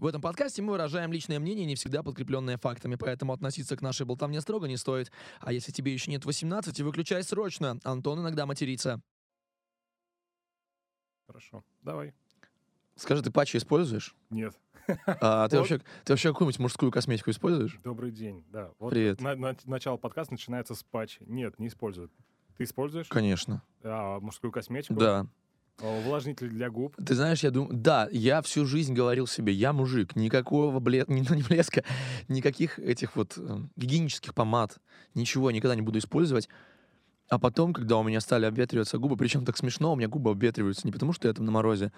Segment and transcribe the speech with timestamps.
[0.00, 4.06] В этом подкасте мы выражаем личное мнение, не всегда подкрепленное фактами, поэтому относиться к нашей
[4.06, 5.12] болтовне строго не стоит.
[5.40, 7.78] А если тебе еще нет 18, выключай срочно.
[7.84, 9.02] Антон иногда матерится.
[11.26, 12.14] Хорошо, давай.
[12.96, 14.14] Скажи, ты патчи используешь?
[14.30, 14.58] Нет.
[15.06, 15.68] А ты, Вот.
[15.68, 17.78] вообще, ты вообще какую-нибудь мужскую косметику используешь?
[17.84, 18.72] Добрый день, да.
[18.78, 19.20] Вот Привет.
[19.20, 21.22] на- на- начало подкаста начинается с патчи.
[21.26, 22.10] Нет, не используют.
[22.56, 23.06] Ты используешь?
[23.08, 23.62] Конечно.
[23.82, 24.98] А, мужскую косметику?
[24.98, 25.26] Да.
[25.82, 26.96] А, Увлажнитель для губ?
[26.96, 31.04] Ты знаешь, я думаю, да, я всю жизнь говорил себе, я мужик, никакого бле...
[31.08, 31.84] не, ну, блеска,
[32.28, 34.78] никаких этих вот э, гигиенических помад,
[35.14, 36.48] ничего никогда не буду использовать.
[37.28, 40.86] А потом, когда у меня стали обветриваться губы, причем так смешно, у меня губы обветриваются
[40.86, 41.92] не потому, что я там на морозе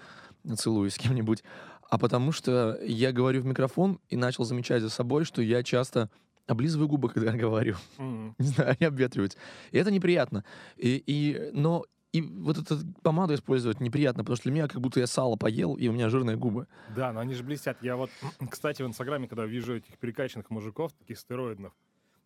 [0.57, 1.43] целуюсь с кем-нибудь,
[1.89, 6.11] а потому что я говорю в микрофон и начал замечать за собой, что я часто
[6.45, 7.75] облизываю губы, когда я говорю.
[7.97, 8.35] М.
[8.37, 9.37] Не знаю, они обветриваются.
[9.71, 10.43] И это неприятно.
[10.77, 14.99] И, и, но и вот эту помаду использовать неприятно, потому что для меня как будто
[14.99, 16.67] я сало поел, и у меня жирные губы.
[16.95, 17.77] Да, но они же блестят.
[17.81, 18.11] Я вот,
[18.51, 21.73] кстати, в Инстаграме, когда вижу этих перекачанных мужиков, таких стероидных,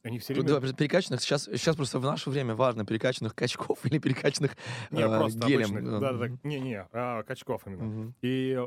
[0.03, 0.49] они все время...
[0.49, 4.51] давай, перекачанных, сейчас, сейчас просто в наше время важно, перекачанных качков или перекачанных
[4.91, 5.69] Не, э, просто гелем.
[5.69, 5.99] обычных.
[5.99, 6.37] Да, да, да.
[6.43, 7.83] Не-не, а, качков именно.
[7.83, 8.15] Мгм.
[8.21, 8.59] И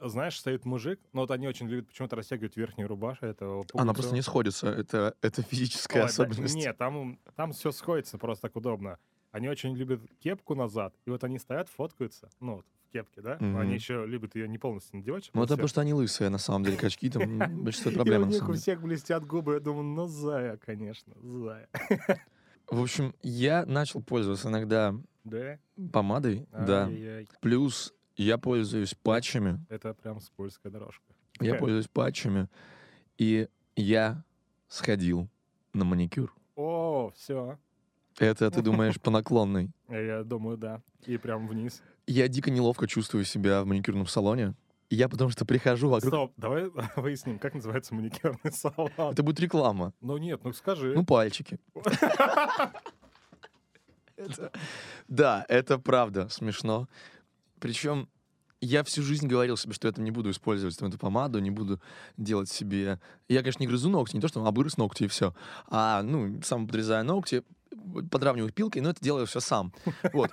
[0.00, 3.24] знаешь, стоит мужик, но вот они очень любят почему-то растягивать верхнюю рубашку.
[3.24, 6.54] Это Она просто не сходится, это, это физическая Ой, да, особенность.
[6.54, 8.98] Нет, там, там все сходится просто так удобно.
[9.30, 13.36] Они очень любят кепку назад, и вот они стоят, фоткаются, ну, вот в кепке, да?
[13.40, 13.58] Мгм.
[13.58, 15.30] Они еще любят ее не полностью надевать.
[15.34, 18.22] Ну, это потому что они лысые, на самом деле, качки, там большинство И проблем.
[18.22, 19.54] у на них у всех блестят губы.
[19.54, 21.68] Я думаю, ну, зая, конечно, зая.
[22.70, 25.58] В общем, я начал пользоваться иногда Да?
[25.92, 26.90] помадой, да.
[27.40, 29.64] Плюс я пользуюсь патчами.
[29.68, 31.04] Это прям скользкая дорожка.
[31.40, 32.48] Я пользуюсь патчами,
[33.16, 34.24] и я
[34.68, 35.28] сходил
[35.72, 36.34] на маникюр.
[36.56, 37.58] О, все.
[38.18, 39.70] Это, ты думаешь, по наклонной.
[39.88, 40.82] Я думаю, да.
[41.06, 41.82] И прям вниз.
[42.06, 44.54] Я дико неловко чувствую себя в маникюрном салоне.
[44.90, 46.10] Я потому что прихожу вокруг...
[46.10, 48.90] Стоп, давай выясним, как называется маникюрный салон.
[48.96, 49.92] Это будет реклама.
[50.00, 50.94] Ну нет, ну скажи.
[50.94, 51.58] Ну, пальчики.
[55.06, 56.88] Да, это правда смешно.
[57.60, 58.08] Причем
[58.60, 61.50] я всю жизнь говорил себе, что я там не буду использовать там, эту помаду, не
[61.50, 61.80] буду
[62.16, 62.98] делать себе...
[63.28, 65.34] Я, конечно, не грызу ногти, не то, что обгрыз ногти и все,
[65.68, 67.44] а, ну, сам подрезаю ногти,
[68.10, 69.72] подравниваю пилкой, но это делаю все сам.
[70.12, 70.30] Вот.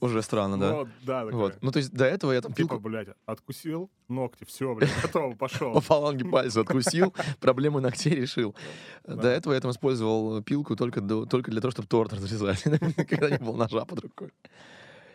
[0.00, 0.72] Уже странно, да?
[0.72, 1.34] Ну, да, такое.
[1.38, 1.58] Вот.
[1.60, 5.34] Ну, то есть до этого я там Типа, пилку блядь, откусил ногти, все, блядь, готово,
[5.34, 5.74] пошел.
[5.74, 8.54] по фаланге пальца откусил, проблему ногтей решил.
[9.04, 12.64] До этого я там использовал пилку только, для того, чтобы торт разрезать.
[12.64, 14.32] Никогда не было ножа под рукой.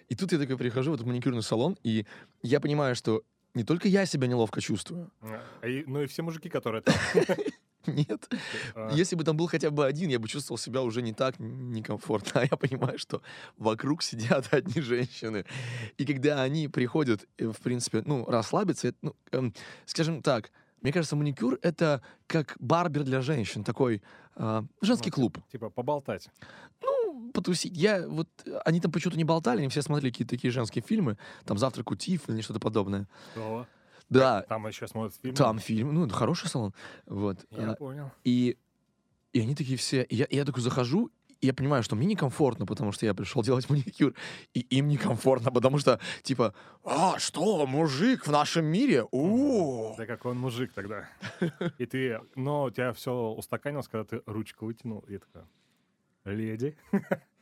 [0.09, 2.05] И тут я такой прихожу в этот маникюрный салон, и
[2.43, 3.23] я понимаю, что
[3.55, 5.09] не только я себя неловко чувствую.
[5.61, 6.93] А и- Ну и все мужики, которые там.
[8.09, 8.29] Нет.
[8.75, 11.35] а, Если бы там был хотя бы один, я бы чувствовал себя уже не так
[11.39, 12.41] некомфортно.
[12.41, 13.21] А я понимаю, что
[13.57, 15.45] вокруг сидят одни женщины.
[15.97, 19.53] И когда они приходят, э, в принципе, ну, расслабиться, это, ну, эм,
[19.85, 24.03] скажем так, мне кажется, маникюр— это как барбер для женщин, такой
[24.35, 25.39] э, женский Ну, клуб.
[25.51, 26.29] Типа поболтать.
[26.83, 27.75] Ну, потусить.
[27.75, 28.29] Я вот,
[28.65, 31.95] они там почему-то не болтали, они все смотрели какие-то такие женские фильмы, там «Завтрак у
[31.95, 33.07] Тиф» или что-то подобное.
[33.33, 33.65] Что?
[34.09, 35.35] Да, Там еще смотрят фильм.
[35.35, 36.73] там фильм, ну, это хороший салон.
[37.05, 37.45] Вот.
[37.51, 38.11] Я А, понял.
[38.23, 38.57] И,
[39.33, 40.03] и они такие все...
[40.03, 43.43] И я, и я такой захожу, я понимаю, что мне некомфортно, потому что я пришел
[43.43, 44.13] делать маникюр,
[44.53, 46.53] и им некомфортно, потому что, типа,
[46.83, 49.05] а, что, мужик в нашем мире?
[49.11, 51.07] у Да какой он мужик тогда.
[51.77, 55.47] И ты, но у тебя все устаканилось, когда ты ручку вытянул, и такая,
[56.25, 56.77] леди.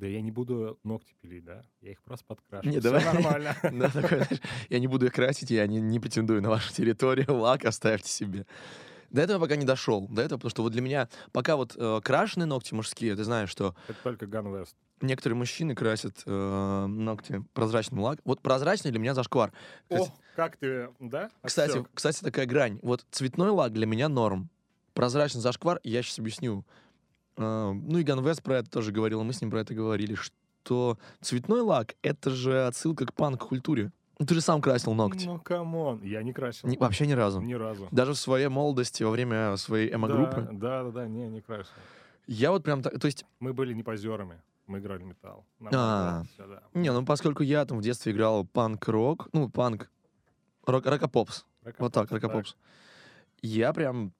[0.00, 1.62] Да я не буду ногти пилить, да?
[1.82, 2.66] Я их просто подкрашу.
[2.66, 3.04] Не, Всё давай.
[3.04, 3.54] нормально.
[4.70, 8.46] Я не буду их красить, я не, претендую на вашу территорию, лак оставьте себе.
[9.10, 10.08] До этого пока не дошел.
[10.08, 13.50] До этого, потому что вот для меня, пока вот э, крашеные ногти мужские, ты знаешь,
[13.50, 14.74] что Это только Вест.
[15.02, 18.22] некоторые мужчины красят э, ногти прозрачным лаком.
[18.24, 19.52] Вот прозрачный для меня зашквар.
[19.90, 21.28] О, как ты, да?
[21.42, 21.90] Кстати, Отсек.
[21.92, 22.78] кстати, такая грань.
[22.82, 24.48] Вот цветной лак для меня норм.
[24.94, 26.64] Прозрачный зашквар, я сейчас объясню.
[27.36, 30.98] А, ну и GANVEST про это тоже говорил, мы с ним про это говорили, что
[31.20, 33.92] цветной лак— это же отсылка к панк-культуре.
[34.18, 35.24] Ну, ты же сам красил ногти.
[35.24, 36.02] Ну, come on.
[36.02, 36.68] Я не красил.
[36.68, 37.40] Ни- вообще ни разу.
[37.40, 37.88] Ни разу.
[37.90, 40.46] Даже в своей молодости, во время своей эмо-группы.
[40.52, 41.72] Да, да, да, не, не красил.
[42.26, 43.00] Я вот прям так...
[43.00, 44.42] То есть, Мы были не позерами.
[44.66, 45.46] Мы играли металл.
[45.58, 46.24] Нам А.
[46.36, 46.62] да.
[46.74, 49.90] не, ну поскольку я там в детстве играл панк-рок, ну, панк...
[50.66, 51.46] Рок, рокопопс.
[51.78, 52.56] Вот так, рокопопс.
[53.40, 54.12] Я прям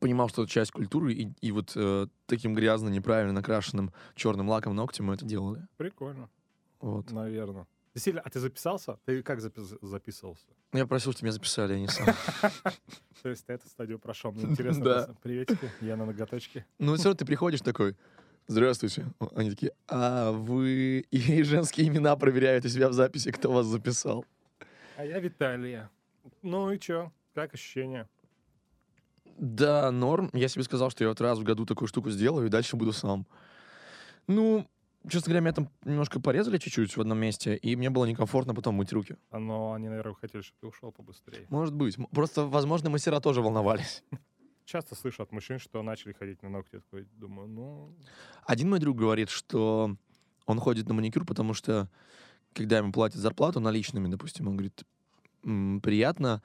[0.00, 4.74] понимал, что это часть культуры, и, и вот э, таким грязно, неправильно накрашенным черным лаком
[4.76, 5.66] ногтем мы это делали.
[5.76, 6.28] Прикольно,
[6.80, 7.10] Вот.
[7.10, 7.66] наверное.
[7.94, 8.98] Сильно- А ты записался?
[9.06, 10.46] Ты как запис- записывался?
[10.72, 12.06] Я просил, чтобы меня записали, а не сам.
[13.22, 14.30] То есть ты эту стадию прошел.
[14.30, 15.16] Мне интересно.
[15.22, 16.64] Приветики, я на ноготочке.
[16.78, 17.96] Ну, все равно ты приходишь такой,
[18.46, 19.06] здравствуйте.
[19.34, 24.24] Они такие, а вы и женские имена проверяют у себя в записи, кто вас записал.
[24.96, 25.90] А я Виталия.
[26.42, 27.10] Ну и чё?
[27.34, 28.08] Как ощущения?
[29.38, 30.30] Да, норм.
[30.32, 32.92] Я себе сказал, что я вот раз в году такую штуку сделаю, и дальше буду
[32.92, 33.26] сам.
[34.26, 34.66] Ну,
[35.08, 38.74] честно говоря, меня там немножко порезали чуть-чуть в одном месте, и мне было некомфортно потом
[38.74, 39.16] мыть руки.
[39.30, 41.46] А, Но они, наверное, хотели, чтобы ты ушел побыстрее.
[41.50, 41.96] Может быть.
[42.10, 44.02] Просто, возможно, мастера тоже волновались.
[44.64, 46.74] Часто слышу от мужчин, что начали ходить на ногти.
[46.74, 47.94] Я такой думаю, ну,
[48.44, 49.96] Один мой друг говорит, что
[50.46, 51.88] он ходит на маникюр, потому что,
[52.54, 54.82] когда ему платят зарплату наличными, допустим, он говорит,
[55.44, 56.42] «М, приятно,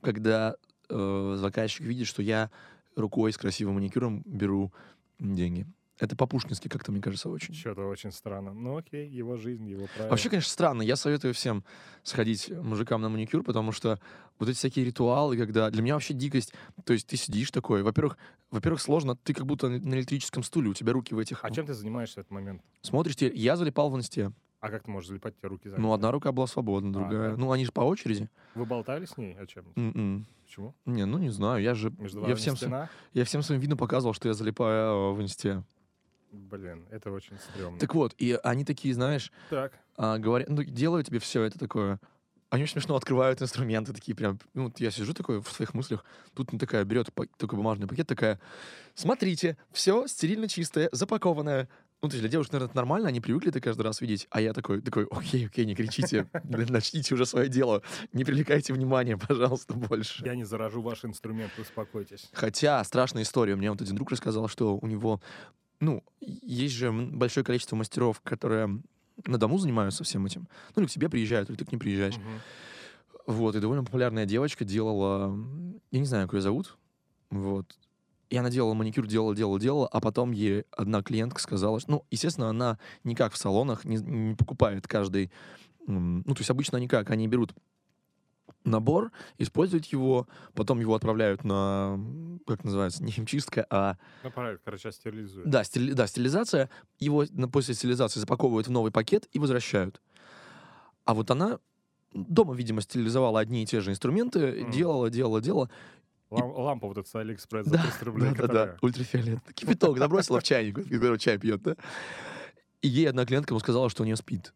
[0.00, 0.56] когда
[0.88, 2.50] э, заказчик видит, что я
[2.96, 4.72] рукой с красивым маникюром беру
[5.18, 5.66] деньги.
[5.98, 7.54] Это по-пушкински как-то, мне кажется, очень.
[7.54, 8.52] что-то очень странно.
[8.52, 10.10] Ну окей, его жизнь, его правила.
[10.10, 10.82] Вообще, конечно, странно.
[10.82, 11.64] Я советую всем
[12.02, 14.00] сходить мужикам на маникюр, потому что
[14.40, 15.70] вот эти всякие ритуалы, когда...
[15.70, 16.52] Для меня вообще дикость.
[16.84, 17.84] То есть ты сидишь такой.
[17.84, 18.18] Во-первых,
[18.50, 19.14] во-первых, сложно.
[19.14, 20.70] Ты как будто на электрическом стуле.
[20.70, 21.44] У тебя руки в этих...
[21.44, 22.62] А чем ты занимаешься в этот момент?
[22.82, 24.32] Смотришь, я залипал в инсте.
[24.64, 25.82] А как ты можешь залипать, у тебя руки заняты?
[25.82, 27.32] Ну, одна рука была свободна, другая...
[27.32, 27.36] да.
[27.36, 28.30] Ну, они же по очереди.
[28.54, 29.66] Вы болтали с ней о чем?
[29.76, 30.26] М-м.
[30.42, 30.74] Почему?
[30.86, 31.92] Не, ну не знаю, я же...
[31.98, 32.88] Между Я всем, стена?
[33.12, 35.64] я всем своим видом показывал, что я залипаю э, в инсте.
[36.32, 37.78] Блин, это очень стрёмно.
[37.78, 42.00] Так вот, и они такие, знаешь, Так, а, говорят, ну, делаю тебе все это такое.
[42.48, 46.06] Они очень смешно открывают инструменты, такие прям, ну, вот я сижу такой в своих мыслях,
[46.32, 48.40] тут она такая берет такой бумажный пакет, такая,
[48.94, 51.68] смотрите, все стерильно чистое, запакованное.
[52.04, 54.42] Ну, то есть для девушек, наверное, это нормально, они привыкли это каждый раз видеть, а
[54.42, 59.72] я такой, такой, окей, окей, не кричите, начните уже свое дело, не привлекайте внимания, пожалуйста,
[59.72, 60.22] больше.
[60.22, 62.28] я не заражу ваш инструмент, успокойтесь.
[62.34, 63.56] Хотя страшная история.
[63.56, 65.22] Мне вот один друг рассказал, что у него,
[65.80, 68.82] ну, есть же большое количество мастеров, которые
[69.24, 70.46] на дому занимаются всем этим.
[70.76, 72.16] Ну, или к тебе приезжают, или ты к ним приезжаешь.
[73.26, 75.34] Вот, и довольно популярная девочка делала,
[75.90, 76.76] я не знаю, как ее зовут,
[77.30, 77.78] вот.
[78.30, 82.06] И она делала маникюр, делала, делала, делала, а потом ей одна клиентка сказала, что, ну,
[82.10, 85.30] естественно, она не как в салонах, не, не покупает каждый,
[85.86, 87.54] ну, то есть обычно они как, они берут
[88.64, 92.00] набор, используют его, потом его отправляют на,
[92.46, 93.96] как называется, не химчистка, а,
[94.34, 95.48] правильно, короче, стерилизует.
[95.50, 100.00] да, стили- да, стилизация, его после стилизации запаковывают в новый пакет и возвращают.
[101.04, 101.58] А вот она
[102.14, 104.70] дома, видимо, стилизовала одни и те же инструменты, Мгм.
[104.70, 105.70] делала, делала, делала.
[106.30, 109.38] Лам- лампа вот эта с Алиэкспресс за Да, 300 рублей, да, да, которая- да, ультрафиолет.
[109.54, 111.76] Кипяток забросила в чайник, который чай пьет, да?
[112.82, 114.52] И ей одна клиентка ему сказала, что у нее спит.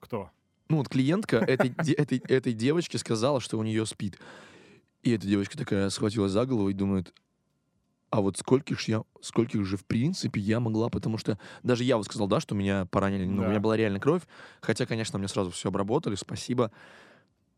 [0.00, 0.30] Кто?
[0.68, 4.18] Ну, вот клиентка этой, этой, этой девочке сказала, что у нее спит.
[5.02, 7.12] И эта девочка такая схватилась за голову и думает,
[8.10, 11.96] а вот скольких ж я, скольких же в принципе я могла, потому что даже я
[11.96, 13.50] вот сказал, да, что меня поранили, ну, у Да.
[13.50, 14.22] меня была реально кровь,
[14.60, 16.70] хотя, конечно, мне сразу все обработали, спасибо,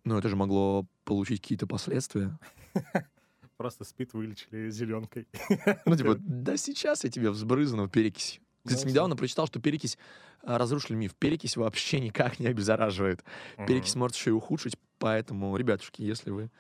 [0.05, 2.39] но это же могло получить какие-то последствия.
[3.57, 5.27] Просто спит вылечили зеленкой.
[5.87, 8.41] Ну, типа, да сейчас я тебе взбрызну перекись.
[8.67, 9.99] Кстати, Ну, недавно прочитал, что перекись
[10.43, 11.15] а, разрушили миф.
[11.15, 13.23] Перекись вообще никак не обеззараживает.
[13.67, 16.51] Перекись может еще и ухудшить, поэтому, ребятушки, если вы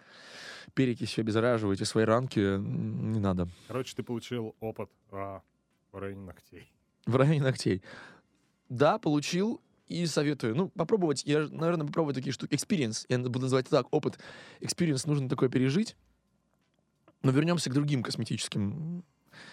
[0.74, 3.48] перекись обеззараживаете свои ранки, не надо.
[3.68, 5.42] Короче, ты получил опыт а,
[5.92, 6.70] в районе ногтей.
[7.06, 7.82] В районе ногтей.
[8.68, 10.54] Да, получил и советую.
[10.56, 12.54] Ну, попробовать, я, наверное, попробую такие штуки.
[12.54, 14.18] Experience, я буду называть так, опыт.
[14.60, 15.96] Experience нужно такое пережить.
[17.22, 19.04] Но вернемся к другим косметическим.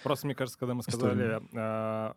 [0.04, 2.16] Просто мне кажется, когда мы сказали, а,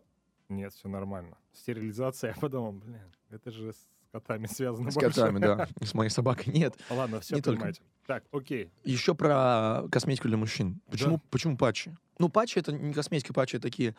[0.49, 1.37] нет, все нормально.
[1.53, 5.09] Стерилизация, я подумал, блин, это же с котами связано С больше.
[5.09, 5.67] котами, да.
[5.81, 6.53] С моей собакой.
[6.53, 6.75] Нет.
[6.89, 7.57] Ладно, все Не только.
[7.57, 7.81] понимаете.
[8.05, 8.71] Так, окей.
[8.83, 10.81] Еще про косметику для мужчин.
[10.89, 11.95] Почему, почему патчи?
[12.19, 13.95] Ну, патчи это не косметика, патчи такие,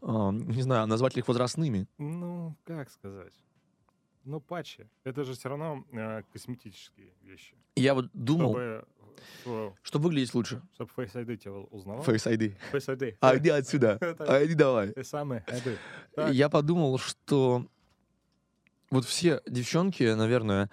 [0.00, 1.86] а, не знаю, назвать ли их возрастными.
[1.98, 3.34] Ну, как сказать?
[4.24, 4.88] Ну, патчи.
[5.04, 7.54] Это же все равно а, косметические вещи.
[7.76, 8.84] Я вот думал, Чтобы,
[9.42, 10.62] что, что выглядеть лучше.
[10.74, 12.02] чтобы Face ID тебя узнавал.
[12.04, 12.54] Face ID.
[12.72, 13.16] Face ID.
[13.20, 13.98] А иди отсюда.
[14.18, 14.92] А иди давай.
[14.92, 15.78] Ты самый ID.
[16.14, 16.32] Так.
[16.34, 17.66] Я подумал, что
[18.90, 20.68] вот все девчонки, наверное,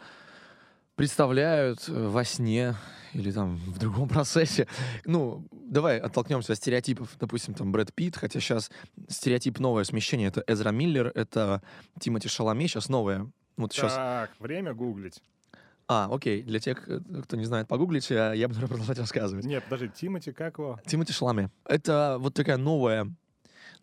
[0.96, 2.76] представляют э, во сне
[3.14, 4.68] или там в другом процессе.
[5.06, 7.16] Ну, давай оттолкнемся от стереотипов.
[7.20, 8.72] Допустим, там Брэд Питт, хотя сейчас
[9.08, 10.30] стереотип новое смещение.
[10.30, 11.62] Это Эзра Миллер, это
[12.00, 13.32] Тимоти Шаломе, сейчас новое.
[13.58, 13.96] Вот сейчас.
[13.96, 15.22] Так, время гуглить.
[15.88, 19.46] А, окей, для тех, э, кто не знает, погуглите, а я буду продолжать рассказывать.
[19.46, 20.80] Нет, подожди, Тимати, как его?
[20.86, 21.50] Тимоти Шаломе.
[21.66, 23.08] Это вот такая новая,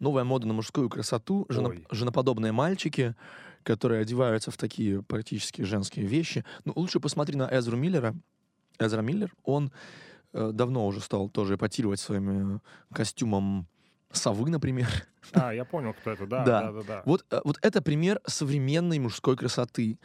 [0.00, 1.86] новая мода на мужскую красоту, Ой.
[1.90, 3.14] женоподобные мальчики,
[3.62, 6.44] которые одеваются в такие практически женские вещи.
[6.64, 8.14] Ну, лучше посмотри на Эзру Миллера.
[8.78, 9.72] Эзра Миллер, он
[10.34, 12.58] э, давно уже стал тоже эпатировать своим э,
[12.92, 13.66] костюмом
[14.16, 14.88] совы, например.
[15.32, 16.26] А, я понял, кто это.
[16.26, 16.62] Да, Да.
[16.62, 16.82] да, да.
[16.82, 17.02] да.
[17.06, 19.98] Вот, э, вот это пример современной мужской красоты.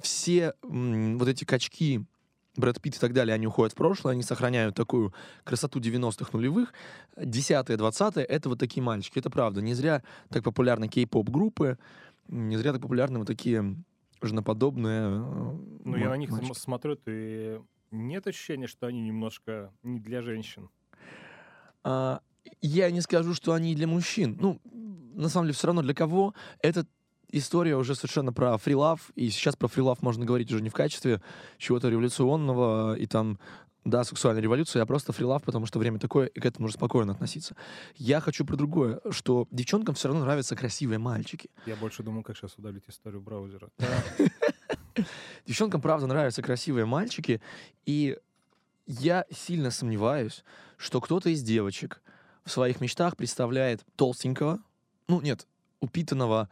[0.00, 2.04] Все м, вот эти качки,
[2.56, 5.12] Брэд Питт и так далее, они уходят в прошлое, они сохраняют такую
[5.44, 6.72] красоту 90-х нулевых.
[7.16, 9.18] 10-е, 20-е— это вот такие мальчики.
[9.18, 9.60] Это правда.
[9.60, 11.78] Не зря так популярны кей-поп-группы,
[12.28, 13.76] не зря так популярны вот такие
[14.22, 15.02] женоподобные.
[15.02, 16.46] э, Ну, я ма- на них мальчики.
[16.52, 20.70] см- смотрю, и нет ощущения, что они немножко не для женщин.
[21.82, 22.20] А,
[22.60, 24.36] я не скажу, что они для мужчин.
[24.40, 24.60] Ну,
[25.14, 26.86] на самом деле, все равно для кого эта
[27.30, 31.20] история уже совершенно про фрилав, и сейчас про фрилав можно говорить уже не в качестве
[31.58, 33.38] чего-то революционного и там,
[33.84, 37.12] да, сексуальной революции, а просто фрилав, потому что время такое, и к этому уже спокойно
[37.12, 37.56] относиться.
[37.96, 41.50] Я хочу про другое, что девчонкам все равно нравятся красивые мальчики.
[41.66, 43.68] Я больше думал, как сейчас удалить историю браузера.
[45.46, 47.40] Девчонкам, правда, нравятся красивые мальчики,
[47.84, 48.16] и
[48.86, 50.44] я сильно сомневаюсь,
[50.76, 52.00] что кто-то из девочек
[52.44, 54.60] в своих мечтах представляет толстенького,
[55.08, 55.46] ну, нет,
[55.80, 56.48] упитанного,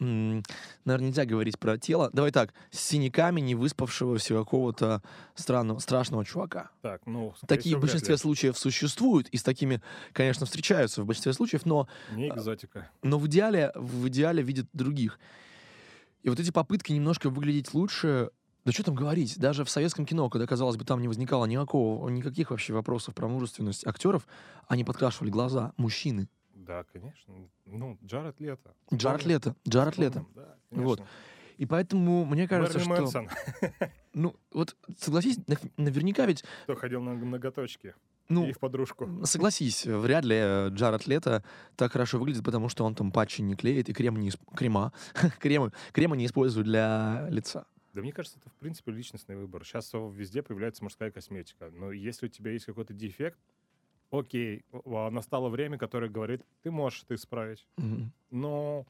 [0.00, 0.42] м,
[0.84, 5.02] наверное, нельзя говорить про тело, давай так, с синяками не выспавшегося какого-то
[5.34, 6.70] странного, страшного чувака.
[6.80, 9.80] Так, ну, Такие в большинстве случаев существуют, и с такими,
[10.12, 12.90] конечно, встречаются в большинстве случаев, но Не экзотика.
[13.02, 15.18] но в идеале, в идеале видят других.
[16.22, 18.30] И вот эти попытки немножко выглядеть лучше,
[18.64, 22.08] да что там говорить, даже в советском кино, когда, казалось бы, там не возникало никакого,
[22.08, 24.26] никаких вообще вопросов про мужественность актеров,
[24.68, 26.28] они подкрашивали глаза, мужчины.
[26.54, 27.34] Да, конечно.
[27.66, 28.74] Ну, Джаред Лето.
[28.94, 30.24] Джаред Лето, Джаред Лето.
[30.34, 31.02] Да, Вот.
[31.58, 33.20] И поэтому мне кажется, Мэрилин что...
[33.20, 33.28] Мэнсон,
[34.14, 36.44] Ну, вот согласись, нав- наверняка ведь...
[36.64, 37.94] кто ходил на ноготочки
[38.28, 39.08] Ну, и в подружку.
[39.24, 41.44] Согласись, вряд ли э, Джаред Лето
[41.76, 44.92] так хорошо выглядит, потому что он там патчи не клеит и крем не крема,
[45.38, 47.66] крема, крема не использует для лица.
[47.92, 49.64] Да мне кажется, это в принципе личностный выбор.
[49.64, 51.70] Сейчас везде появляется мужская косметика.
[51.70, 53.38] Но если у тебя есть какой-то дефект,
[54.10, 57.66] окей, настало время, которое говорит, ты можешь это исправить.
[57.76, 58.12] Мгм.
[58.30, 58.86] Но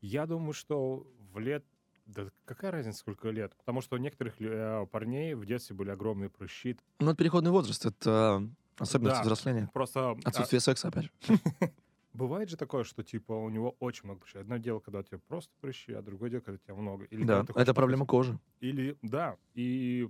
[0.00, 1.64] я думаю, что в лет...
[2.06, 3.54] Да какая разница, сколько лет?
[3.56, 6.78] Потому что у некоторых э, парней в детстве были огромные прыщи.
[7.00, 9.22] Ну, это переходный возраст, это особенность Да.
[9.24, 9.68] взросления.
[9.74, 11.10] Просто а, Отсутствие секса, опять же.
[12.18, 14.40] бывает же такое, что типа у него очень много прыщей.
[14.40, 17.04] Одно дело, когда у тебя просто прыщи, а другое дело, когда у тебя много.
[17.04, 18.38] Или Да, ты хочешь это проблема кожи.
[18.60, 20.08] Или, да, и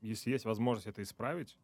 [0.00, 1.58] если есть возможность это исправить,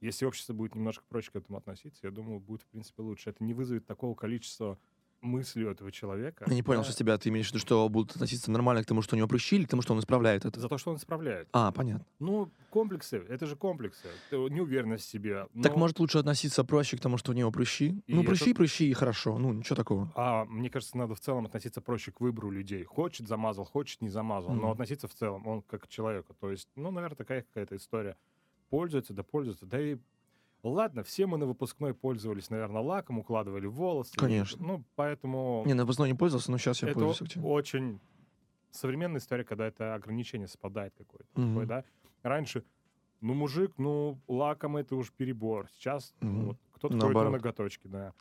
[0.00, 3.30] если общество будет немножко проще к этому относиться, я думаю, будет, в принципе, лучше.
[3.30, 4.78] Это не вызовет такого количества
[5.20, 6.44] мыслей у этого человека.
[6.48, 6.84] Я не понял, Да.
[6.84, 9.18] что с тебя ты имеешь в виду, что будут относиться нормально к тому, что у
[9.18, 10.60] него прыщи, или к тому, что он исправляет это?
[10.60, 11.48] За то, что он исправляет.
[11.52, 12.04] А, понятно.
[12.18, 14.08] Ну, комплексы, это же комплексы.
[14.30, 15.46] Неуверенность в себе.
[15.62, 18.02] Так Но- может лучше относиться проще к тому, что у него прыщи?
[18.06, 19.38] И ну, это- прыщи, прыщи, и хорошо.
[19.38, 20.10] Ну, ничего такого.
[20.14, 22.84] А мне кажется, надо в целом относиться проще к выбору людей.
[22.84, 24.50] Хочет замазал, хочет не замазал.
[24.54, 24.70] Но Мгм.
[24.72, 26.34] относиться в целом, он как к человеку.
[26.40, 28.16] То есть, ну, наверное, такая какая-то история.
[28.70, 29.66] Пользуется, да пользуется.
[29.66, 29.96] Да и
[30.62, 34.14] ладно, все мы на выпускной пользовались, наверное, лаком, укладывали волосы.
[34.16, 34.64] Конечно.
[34.64, 37.48] Ну, поэтому Не, на выпускной не пользовался, но сейчас я это пользуюсь активно.
[37.48, 38.00] очень
[38.70, 41.28] современная история, когда это ограничение совпадает какое-то.
[41.40, 41.48] Мгм.
[41.50, 41.84] такое, да?
[42.22, 42.64] Раньше,
[43.20, 45.68] ну, мужик, ну, лаком это уж перебор.
[45.72, 46.46] Сейчас ну, Мгм.
[46.46, 48.12] вот, кто-то ходит на ноготочки, да.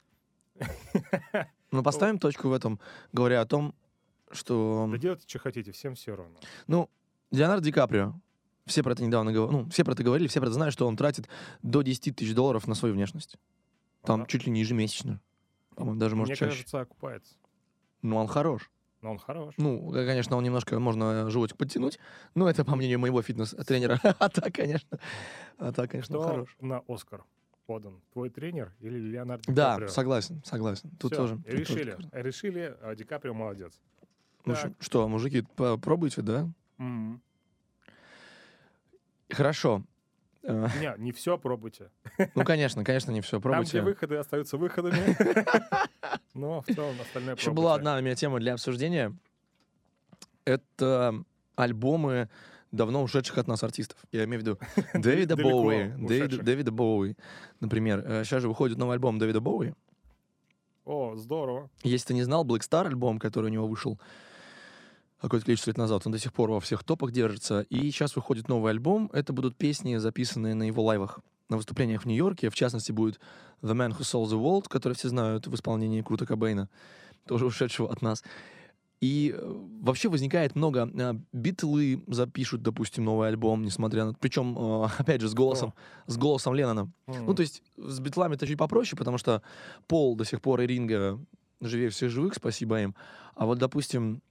[1.72, 2.80] Ну, поставим точку в этом,
[3.14, 3.76] говоря о том,
[4.32, 4.88] что...
[4.92, 6.36] Да делайте, что хотите, всем все равно.
[6.66, 6.90] Ну,
[7.32, 8.16] Леонардо Ди Каприо,
[8.70, 10.88] все про это недавно говорили, ну, все про это говорили, все про это знают, что
[10.88, 11.28] он тратит
[11.62, 13.38] до 10 тысяч долларов на свою внешность.
[14.04, 14.30] Там Ага.
[14.30, 15.20] чуть ли не ежемесячно.
[15.76, 16.52] По-моему, даже, может, Мне чаще.
[16.52, 17.36] кажется, окупается.
[18.02, 18.72] Ну, он хорош.
[19.02, 19.54] Но он хорош.
[19.58, 22.00] Ну, э, конечно, он немножко, можно животик подтянуть,
[22.36, 24.00] но это по мнению моего фитнес-тренера.
[24.20, 25.00] А так, конечно,
[25.58, 26.58] а так, конечно, он Кто хорош.
[26.60, 27.24] на Оскар
[27.66, 28.02] подан?
[28.12, 29.88] Твой тренер или Леонардо Ди Да, Каприо?
[29.90, 30.90] согласен, согласен.
[31.00, 31.36] Тут Всё, тоже.
[31.36, 31.98] тут тоже решили.
[32.12, 33.80] Решили, а Ди Каприо молодец.
[34.46, 34.74] Ну, Так.
[34.80, 36.50] что, мужики, попробуйте, да?
[36.78, 37.22] М.
[39.30, 39.84] Хорошо.
[40.44, 41.90] Э, Не, не все пробуйте.
[42.36, 43.40] Ну, конечно, конечно, не все.
[43.40, 43.82] Там, где Пробуйте.
[43.82, 45.16] выходы остаются выходами.
[46.34, 47.80] Но в целом остальное Еще была пробуйте.
[47.80, 49.16] одна у меня тема для обсуждения.
[50.46, 51.14] Это
[51.56, 52.30] альбомы
[52.72, 53.98] давно ушедших от нас артистов.
[54.12, 54.60] Я имею в виду
[54.94, 55.88] Дэвида Боуи.
[55.98, 57.16] Дэвида, Боуи,
[57.60, 58.24] например.
[58.24, 59.74] Сейчас же выходит новый альбом Дэвида Боуи.
[60.86, 61.70] О, здорово.
[61.84, 64.00] Если ты не знал, Black Star альбом, который у него вышел
[65.22, 67.62] какое-то количество лет назад, он до сих пор во всех топах держится.
[67.70, 69.10] И сейчас выходит новый альбом.
[69.14, 72.50] Это будут песни, записанные на его лайвах, на выступлениях в Нью-Йорке.
[72.50, 73.20] В частности, будет
[73.62, 76.70] The Man Who Sold the World, который все знают в исполнении Крута Кобейна,
[77.26, 78.24] тоже ушедшего от нас.
[79.02, 80.90] И э, вообще возникает много.
[80.94, 84.14] э, Битлы запишут, допустим, новый альбом, несмотря на...
[84.14, 85.74] Причем, э, опять же, с голосом,
[86.08, 86.92] с голосом Леннона.
[87.08, 89.42] Ну, то есть с битлами это чуть попроще, потому что
[89.88, 91.20] Пол до сих пор и Ринга
[91.62, 92.96] живее всех живых, спасибо им.
[93.36, 94.22] А вот, допустим,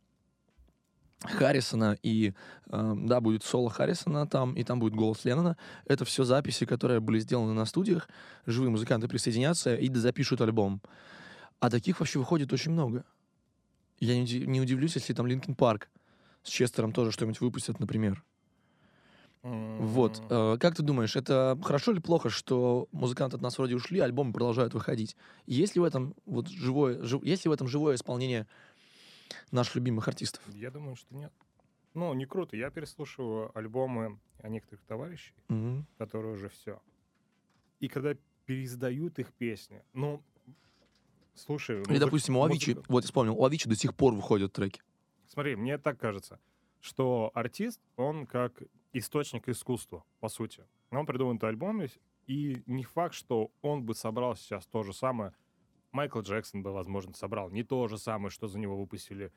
[1.21, 2.33] Харрисона и,
[2.71, 5.57] э, да, будет соло Харрисона там, и там будет голос Леннона.
[5.85, 8.09] Это все записи, которые были сделаны на студиях.
[8.47, 10.81] Живые музыканты присоединятся и запишут альбом.
[11.61, 13.05] А таких вообще выходит очень много.
[14.01, 15.91] Я не, не удивлюсь, если там Linkin Park
[16.43, 18.25] с Честером тоже что-нибудь выпустят, например.
[19.79, 20.23] Вот.
[20.29, 24.33] э, Как ты думаешь, это хорошо или плохо, что музыканты от нас вроде ушли, альбомы
[24.33, 25.17] продолжают выходить?
[25.47, 28.49] Есть ли в этом вот живое, жив- есть ли в этом живое исполнение
[29.51, 30.43] наших любимых артистов?
[30.55, 31.33] Я думаю, что нет.
[31.95, 32.57] Ну, не круто.
[32.57, 35.87] Я переслушиваю альбомы некоторых товарищей, Мгм.
[35.99, 36.81] которые уже все.
[37.81, 40.23] И когда переиздают их песни, ну,
[41.35, 41.83] слушай...
[41.83, 44.83] Или, допустим, у Авичи, музыка- вот вспомнил, у Авичи до сих пор выходят треки.
[45.29, 46.39] Смотри, мне так кажется,
[46.81, 50.65] что артист, он как источник искусства, по сути.
[50.91, 51.89] Он придумывает альбом, и-
[52.27, 55.35] и не факт, что он бы собрал сейчас то же самое.
[55.93, 59.33] Майкл Джексон бы, возможно, собрал не то же самое, что за него выпустили.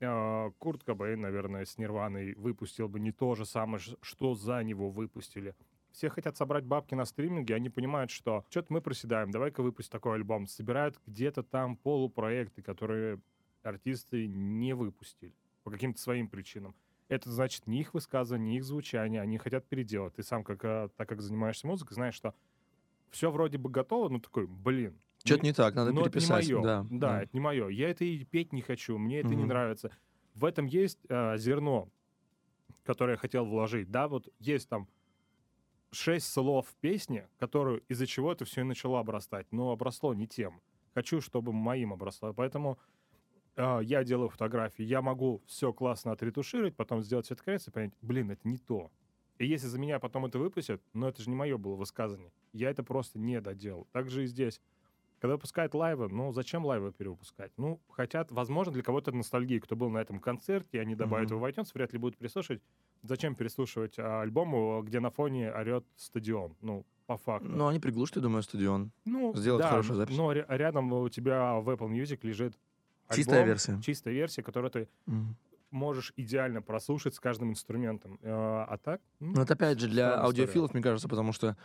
[0.00, 4.90] А, Курт Кобейн, наверное, с Нирваной выпустил бы не то же самое, что за него
[4.90, 5.54] выпустили.
[5.90, 10.14] Все хотят собрать бабки на стриминге, они понимают, что что-то мы проседаем, давай-ка выпусти такой
[10.16, 10.46] альбом.
[10.46, 13.20] Собирают где-то там полупроекты, которые
[13.62, 16.74] артисты не выпустили по каким-то своим причинам.
[17.08, 20.14] Это значит не их высказывание, не их звучание, они хотят переделать.
[20.14, 22.34] Ты сам, как, а, так как занимаешься музыкой, знаешь, что
[23.10, 24.98] все вроде бы готово, но такой, блин.
[25.28, 26.50] Что-то ну, не так, надо но это не переписать.
[26.50, 26.62] мое.
[26.62, 27.68] Да, да, это не мое.
[27.68, 29.48] Я это и петь не хочу, мне это не Мгм.
[29.48, 29.90] нравится.
[30.34, 31.88] В этом есть а, зерно,
[32.84, 33.90] которое я хотел вложить.
[33.90, 34.88] Да, вот есть там
[35.90, 39.46] шесть слов в песне, которые из-за чего это все и начало обрастать.
[39.52, 40.60] Но обросло не тем.
[40.94, 42.32] Хочу, чтобы моим обросло.
[42.32, 42.78] Поэтому
[43.56, 44.82] а, я делаю фотографии.
[44.82, 48.90] Я могу все классно отретушировать, потом сделать цветокоррекцию и понять, блин, это не то.
[49.38, 52.32] И если за меня потом это выпустят, но это же не мое было высказывание.
[52.52, 53.86] Я это просто не доделал.
[53.92, 54.60] Так же и здесь.
[55.20, 57.50] Когда выпускают лайвы, ну зачем лайвы перевыпускать?
[57.56, 59.60] Ну, хотят, возможно, для кого-то это ностальгия.
[59.60, 61.38] Кто был на этом концерте, они добавят Мгм.
[61.38, 62.62] его в iTunes, вряд ли будут переслушивать.
[63.02, 66.56] Зачем переслушивать а, альбом, где на фоне орет стадион?
[66.60, 67.48] Ну, по факту.
[67.48, 68.92] Ну, они приглушат, я думаю, стадион.
[69.04, 70.16] Ну, Сделать да, хорошую запись.
[70.16, 72.54] Но ря- рядом у тебя в Apple Music лежит
[73.10, 73.80] Чистая альбом, версия.
[73.80, 75.36] чистая версия, которую ты Мгм.
[75.70, 78.18] можешь идеально прослушать с каждым инструментом.
[78.22, 79.00] А, а так?
[79.20, 81.56] м, Ну, это опять же для аудиофилов, мне кажется, потому что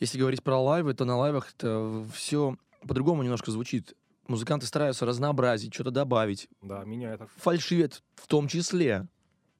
[0.00, 3.94] если говорить про лайвы, то на лайвах это все по-другому немножко звучит.
[4.26, 6.48] Музыканты стараются разнообразить, что-то добавить.
[6.62, 7.26] Да, меня это...
[7.36, 9.06] Фальшивит в том числе.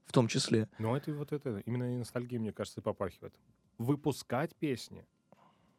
[0.06, 0.68] В том числе.
[0.78, 3.34] Но это вот это, именно и ностальгия, мне кажется, и попахивает.
[3.78, 5.06] Выпускать песни,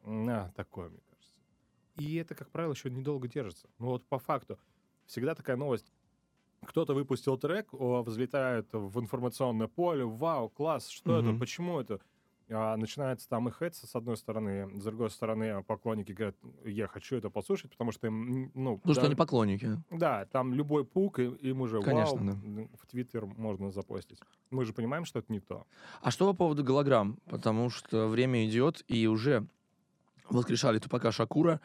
[0.05, 1.33] на, такое, мне кажется.
[1.97, 3.67] И это, как правило, еще недолго держится.
[3.79, 4.57] Ну вот по факту,
[5.05, 5.91] всегда такая новость.
[6.65, 11.39] Кто-то выпустил трек, о, взлетает в информационное поле, вау, класс, что это, Мгм.
[11.39, 11.99] почему это?
[12.53, 16.35] А, начинается там и хэт с одной стороны, с другой стороны поклонники говорят,
[16.65, 19.69] я хочу это послушать, потому что им, м, ну, Потому что да, они поклонники.
[19.89, 22.67] да, там любой пук, и- им уже Конечно, вау, да.
[22.77, 24.19] в Твиттер можно запостить.
[24.49, 25.65] Мы же понимаем, что это не то.
[26.01, 27.17] А что по поводу голограмм?
[27.29, 29.45] Потому что время идет, и уже
[30.29, 31.61] воскрешали Тупака Шакура.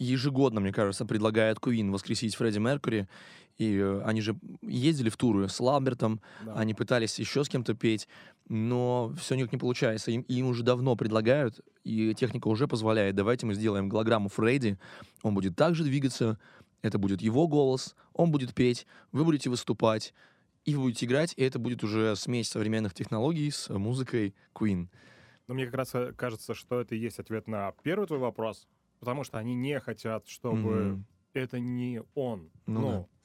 [0.00, 3.08] Ежегодно, мне кажется, предлагает Куин воскресить Фредди Меркури.
[3.56, 6.54] И э, они же ездили в туры с Ламбертом, Да.
[6.54, 8.06] они пытались еще с кем-то петь,
[8.48, 10.10] но все никак не получается.
[10.10, 13.14] Им, им уже давно предлагают, и техника уже позволяет.
[13.14, 14.78] Давайте мы сделаем голограмму Фредди,
[15.22, 16.38] он будет также двигаться,
[16.82, 20.14] это будет его голос, он будет петь, вы будете выступать,
[20.64, 24.88] и вы будете играть, и это будет уже смесь современных технологий с музыкой Queen.
[25.46, 28.68] Но мне как раз э, кажется, что это и есть ответ на первый твой вопрос,
[29.00, 31.06] потому что они не хотят, чтобы Мгм.
[31.32, 32.50] это не он.
[32.66, 33.17] Ну Ну, да.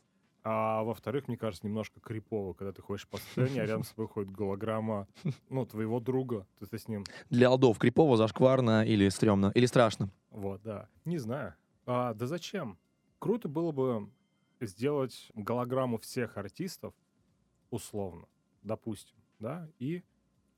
[0.44, 4.08] А во-вторых, мне кажется, немножко крипово, когда ты ходишь по сцене, а рядом с тобой
[4.08, 5.08] ходит голограмма,
[5.50, 10.10] ну, твоего друга, ты, ты с ним, Для алдов крипово, зашкварно или стрёмно, или страшно.
[10.32, 10.90] вот, да.
[11.06, 11.56] Не знаю.
[11.86, 12.78] А, да зачем?
[13.20, 14.10] Круто было бы
[14.60, 16.94] сделать голограмму всех артистов,
[17.70, 18.28] условно,
[18.62, 20.04] допустим, да, и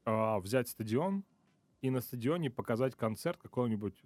[0.04, 1.24] а, взять стадион,
[1.82, 4.02] и на стадионе показать концерт какой-нибудь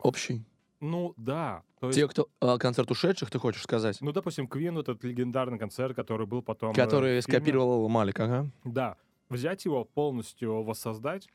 [0.00, 0.44] Общий.
[0.80, 1.62] Ну да.
[1.80, 2.28] То есть, Те, кто...
[2.40, 4.00] а, концерт ушедших, ты хочешь сказать?
[4.00, 6.70] ну, допустим, Квин, вот этот легендарный концерт, который был потом...
[6.70, 7.22] э, Который фильме.
[7.22, 8.48] скопировал Малик, ага.
[8.64, 8.96] Да.
[9.28, 11.28] Взять его, полностью воссоздать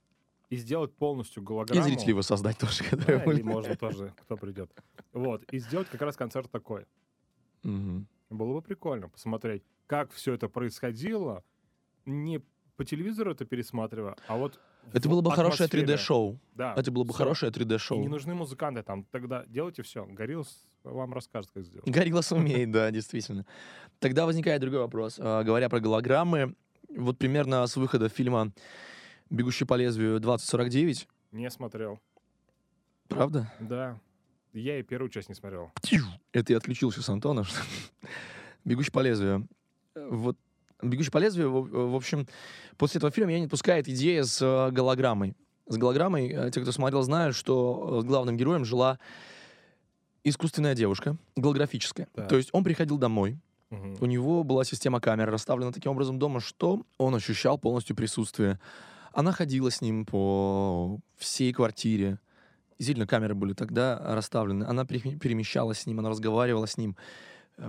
[0.49, 1.83] и сделать полностью И голограмму.
[1.83, 3.41] зрителей воссоздать тоже, Да, которые или были.
[3.43, 4.71] можно тоже, кто придет.
[5.11, 5.43] Вот.
[5.51, 6.85] И сделать как раз концерт такой.
[7.63, 8.07] Мгм.
[8.29, 11.43] Было бы прикольно посмотреть, как все это происходило,
[12.05, 12.41] не
[12.77, 14.59] по телевизору это пересматривая, а вот
[14.91, 15.95] Это было бы хорошее атмосфере.
[15.95, 16.39] 3D-шоу.
[16.55, 16.73] Да.
[16.77, 17.17] Это было бы всё.
[17.23, 18.07] хорошее И не 3D-шоу.
[18.09, 19.05] нужны музыканты там.
[19.05, 20.05] Тогда делайте все.
[20.05, 21.87] Гориллс вам расскажет, как сделать.
[21.87, 23.45] Гориллас умеет, да, действительно.
[23.99, 25.15] Тогда возникает другой вопрос.
[25.19, 26.55] А, Говоря про голограммы,
[26.89, 28.51] вот примерно с выхода фильма
[29.29, 31.99] «Бегущий по лезвию 2049», Не смотрел.
[33.07, 33.51] правда?
[33.59, 33.99] Да.
[34.53, 35.71] Я и первую часть не смотрел.
[36.31, 37.43] Это я отключил сейчас Антона.
[37.43, 37.59] что-
[38.65, 39.47] «Бегущий по лезвию».
[39.95, 40.37] Вот
[40.83, 42.27] «Бегущий по лезвию», в в общем,
[42.77, 45.35] после этого фильма меня не отпускает идея с э, голограммой.
[45.67, 48.99] С голограммой, э, те, кто смотрел, знают, что э, главным героем жила
[50.23, 52.07] искусственная девушка, голографическая.
[52.13, 52.29] Так.
[52.29, 53.37] То есть он приходил домой,
[53.69, 53.97] Мгм.
[53.99, 58.59] у него была система камер расставлена таким образом дома, что он ощущал полностью присутствие.
[59.13, 62.19] Она ходила с ним по всей квартире.
[62.79, 64.63] Действительно, камеры были тогда расставлены.
[64.63, 66.95] Она пере- перемещалась с ним, она разговаривала с ним.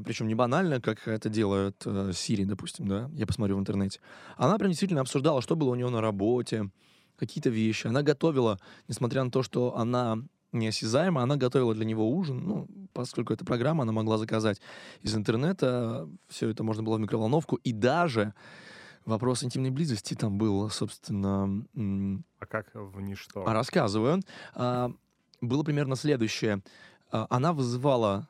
[0.05, 4.01] Причем не банально, как это делает э, Siri, допустим, да, я посмотрю в интернете.
[4.37, 6.71] Она прям действительно обсуждала, что было у нее на работе,
[7.17, 7.87] какие-то вещи.
[7.87, 10.19] Она готовила, несмотря на то, что она
[10.53, 14.61] неосязаема, она готовила для него ужин, ну, поскольку это программа, она могла заказать
[15.03, 18.35] из интернета, все это можно было в микроволновку, и даже
[19.05, 21.65] вопрос интимной близости там был, собственно...
[22.39, 23.47] А как в ничто?
[23.47, 24.23] а, Рассказываю.
[24.55, 24.93] А,
[25.41, 26.63] Было примерно следующее.
[27.11, 28.29] А, Она вызывала,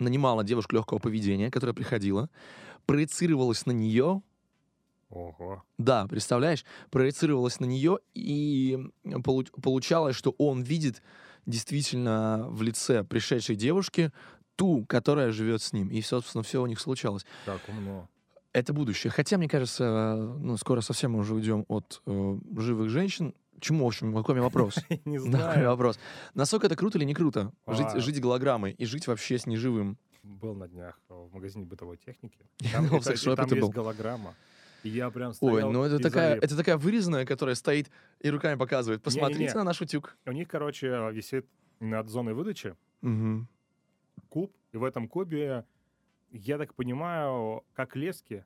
[0.00, 2.28] нанимала девушку легкого поведения, которая приходила,
[2.86, 4.22] проецировалась на нее,
[5.10, 5.62] Ого.
[5.78, 8.78] да, представляешь, проецировалась на нее, и
[9.22, 11.02] полу- получалось, что он видит
[11.46, 14.12] действительно в лице пришедшей девушки
[14.56, 15.88] ту, которая живет с ним.
[15.88, 17.24] И, собственно, все у них случалось.
[17.46, 18.08] Как умно.
[18.52, 19.10] Это будущее.
[19.10, 23.34] Хотя, мне кажется, э, ну, скоро совсем мы уже уйдем от э, живых женщин.
[23.60, 24.76] Чему, в общем, какой у меня вопрос?
[25.04, 25.68] Не знаю.
[25.68, 25.98] вопрос.
[26.34, 27.52] Насколько это круто или не круто?
[27.66, 28.00] Жить, А.
[28.00, 29.98] жить голограммой и жить вообще с неживым.
[30.22, 32.38] Был на днях в магазине бытовой техники.
[32.72, 33.26] Там, есть
[33.74, 34.34] голограмма.
[34.82, 36.44] Я прям Ой, стоял ну это такая, залип.
[36.44, 39.02] это такая вырезанная, которая стоит и руками показывает.
[39.02, 39.58] Посмотрите Не-не-не.
[39.58, 40.16] на наш утюг.
[40.24, 41.46] У них, короче, висит
[41.80, 43.46] над зоной выдачи Мгм.
[44.30, 45.64] куб, и в этом кубе,
[46.30, 48.44] я так понимаю, как лески,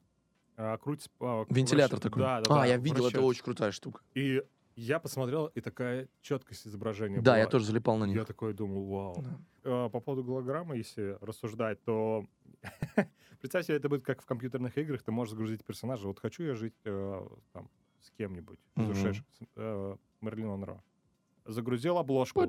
[0.57, 1.11] а, крутится...
[1.20, 2.22] а, Вентилятор вращ- такой.
[2.22, 3.27] Да, да, а, да, я видел, это вращается.
[3.27, 4.00] очень крутая штука.
[4.14, 4.42] И
[4.76, 7.38] я посмотрел, и такая четкость изображения Да, была.
[7.38, 8.26] я тоже залипал на Я них.
[8.26, 9.14] такой думал, вау.
[9.22, 9.38] Да.
[9.64, 12.26] А, По поводу голограммы, если рассуждать, то
[13.40, 16.06] представь себе, это будет как в компьютерных играх, ты можешь загрузить персонажа.
[16.08, 17.68] Вот хочу я жить э, там
[18.00, 20.82] с кем-нибудь ушедших, с, э, Мерлин Монро.
[21.44, 22.42] Загрузил обложку.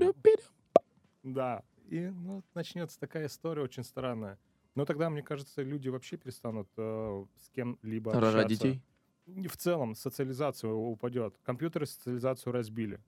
[1.23, 1.63] Да.
[1.88, 4.39] И ну, начнется такая история очень странная.
[4.73, 8.81] Но тогда, мне кажется, люди вообще перестанут э, с кем-либо Рожать детей.
[9.25, 11.35] В целом социализация упадет.
[11.43, 12.99] Компьютеры социализацию разбили.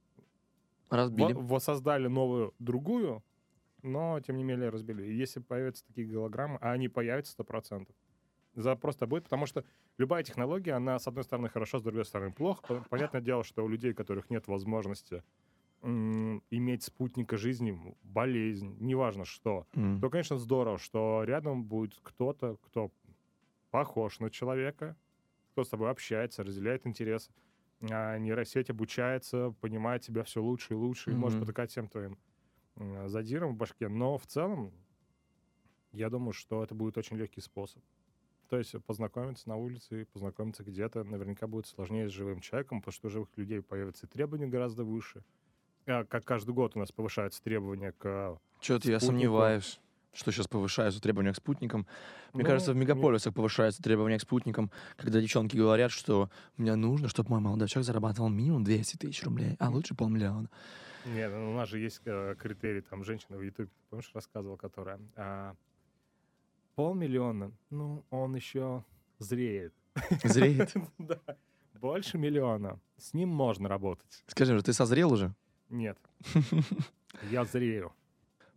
[0.90, 1.34] Разбили.
[1.34, 3.24] Во- воссоздали новую, другую,
[3.84, 5.04] но, тем не менее, разбили.
[5.06, 7.88] И если появятся такие голограммы, а они появятся 100%,
[8.56, 9.64] за просто будет, потому что
[10.00, 12.62] любая технология, она, с одной стороны, хорошо, с другой стороны, плохо.
[12.68, 15.24] По- Понятное дело, что у людей, у которых нет возможности
[15.84, 20.02] иметь спутника жизни, болезнь, неважно что, М.
[20.02, 22.92] то, конечно, здорово, что рядом будет кто-то, кто
[23.70, 24.96] похож на человека,
[25.58, 27.32] кто с тобой общается, разделяет интересы.
[27.90, 32.20] А нейросеть обучается, понимает тебя все лучше и лучше, и может потыкать всем твоим
[33.08, 33.88] задиром в башке.
[33.88, 34.72] Но в целом,
[35.94, 37.82] я думаю, что это будет очень легкий способ.
[38.50, 43.08] То есть познакомиться на улице познакомиться где-то наверняка будет сложнее с живым человеком, потому что
[43.08, 45.24] у живых людей появятся и требования гораздо выше.
[45.88, 49.82] А, Как каждый год у нас повышаются требования к Что-то я сомневаюсь,
[50.14, 51.86] что сейчас повышаются требования к спутникам.
[52.34, 57.08] Мне Ну, кажется, в мегаполисах повышаются требования к спутникам, когда девчонки говорят, что мне нужно,
[57.08, 60.50] чтобы мой молодой человек зарабатывал минимум 200 тысяч рублей, а лучше полмиллиона.
[61.06, 65.00] Нет, ну, у нас же есть э, критерий, там, женщина в Ютубе, помнишь, рассказывал, которая...
[65.16, 65.56] а,
[66.76, 68.84] полмиллиона, ну, он еще
[69.20, 69.74] зреет.
[70.24, 70.74] Зреет.
[70.98, 71.20] Да.
[71.74, 72.80] Больше миллиона.
[72.98, 74.24] С ним можно работать.
[74.28, 75.36] Скажи же, ты созрел уже?
[75.70, 75.98] Нет.
[77.32, 77.94] Я зрею.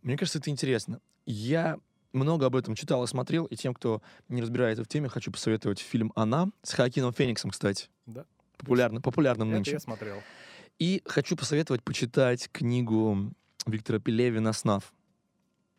[0.01, 0.99] Мне кажется, это интересно.
[1.25, 1.79] Я
[2.13, 5.79] много об этом читал и смотрел, и тем, кто не разбирается в теме, хочу посоветовать
[5.79, 7.89] фильм «Она» с Хоакином Фениксом, кстати.
[8.05, 8.25] Да.
[8.57, 9.71] Популярно, популярным Это нынче.
[9.71, 10.21] я смотрел.
[10.77, 13.33] И хочу посоветовать почитать книгу
[13.65, 14.93] Виктора Пелевина «Снав».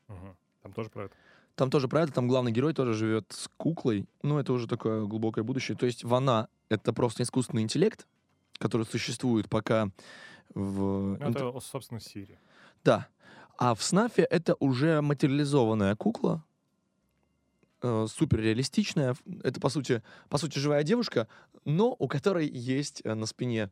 [0.08, 0.36] Мгм.
[0.62, 1.14] Там тоже про это.
[1.54, 4.06] Там тоже про это, там главный герой тоже живет с куклой.
[4.22, 5.76] Ну, это уже такое глубокое будущее.
[5.76, 8.06] То есть «Вана»— это просто искусственный интеллект,
[8.58, 9.90] который существует пока
[10.54, 11.18] в...
[11.18, 12.38] Ну, это, собственно, Сири.
[12.84, 13.08] Да.
[13.56, 16.44] А в «Снафе» это уже материализованная кукла,
[17.82, 19.14] э, суперреалистичная.
[19.42, 21.28] Это, по сути, по сути, живая девушка,
[21.64, 23.70] но у которой есть э, на спине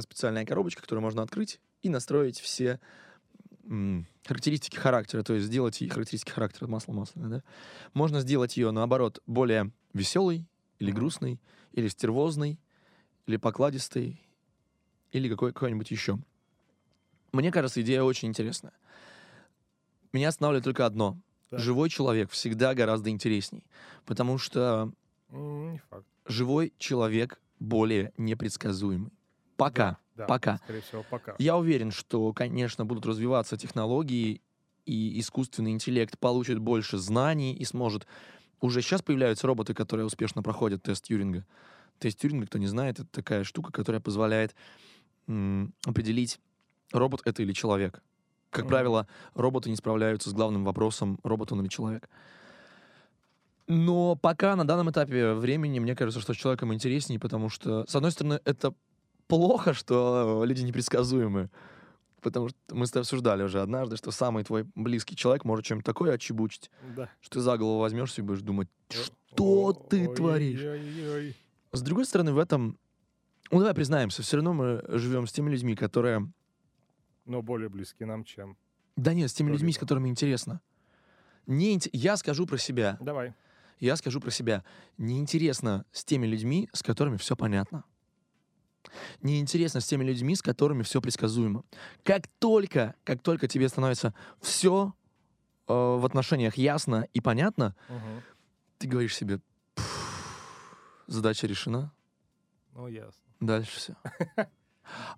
[0.00, 2.80] специальная коробочка, которую можно открыть и настроить все
[4.24, 7.42] характеристики характера, то есть сделать ей характеристики характера масло масляное, да?
[7.94, 10.46] Можно сделать ее, наоборот, более веселой
[10.78, 11.40] или грустной,
[11.72, 12.60] или стервозной,
[13.26, 14.20] или покладистой,
[15.10, 16.18] или какой- какой-нибудь еще.
[17.32, 18.72] Мне кажется, идея очень интересная.
[20.16, 21.18] Меня останавливает только одно.
[21.50, 21.60] Так.
[21.60, 23.62] Живой человек всегда гораздо интересней,
[24.06, 24.90] потому что
[25.30, 26.06] Не факт.
[26.26, 29.12] живой человек более непредсказуемый.
[29.58, 29.98] Пока.
[30.14, 30.56] Да, да, пока.
[30.64, 31.34] Скорее всего, пока.
[31.38, 34.40] Я уверен, что, конечно, будут развиваться технологии,
[34.86, 38.06] и искусственный интеллект получит больше знаний и сможет...
[38.62, 41.44] Уже сейчас появляются роботы, которые успешно проходят тест Тьюринга.
[41.98, 44.54] Тест Тьюринга, кто не знает, это такая штука, которая позволяет
[45.26, 46.40] м, определить,
[46.92, 48.02] робот это или человек.
[48.56, 48.70] Как Мгм.
[48.70, 52.08] правило, роботы не справляются с главным вопросом, робот он или человек.
[53.68, 57.94] Но пока на данном этапе времени, мне кажется, что с человеком интереснее, потому что, с
[57.94, 58.72] одной стороны, это
[59.28, 61.50] плохо, что люди непредсказуемы.
[62.22, 65.84] потому что мы с тобой обсуждали уже однажды, что самый твой близкий человек может чем-то
[65.84, 67.08] такое отчебучить, Да.
[67.20, 70.60] что ты за голову возьмешься и будешь думать, что ты творишь?
[70.60, 71.36] Ой-ой-ой.
[71.72, 72.78] С другой стороны, в этом,
[73.52, 76.26] ну давай признаемся, все равно мы живем с теми людьми, которые,
[77.26, 78.56] Но более близки нам, чем...
[78.96, 80.60] да нет, с теми людьми, с которыми интересно.
[81.46, 83.34] Не, я скажу про себя, Давай.
[83.78, 84.64] я скажу про себя.
[84.96, 87.84] Неинтересно с теми людьми, с которыми все понятно.
[89.22, 91.64] Неинтересно с теми людьми, с которыми все предсказуемо.
[92.04, 94.94] Как только, как только тебе становится все
[95.66, 98.22] в отношениях ясно и понятно, Мгм.
[98.78, 99.40] ты говоришь себе,
[99.74, 100.76] «Пф,
[101.08, 101.92] задача решена,
[102.72, 103.20] Ну, ясно.
[103.40, 103.96] дальше все.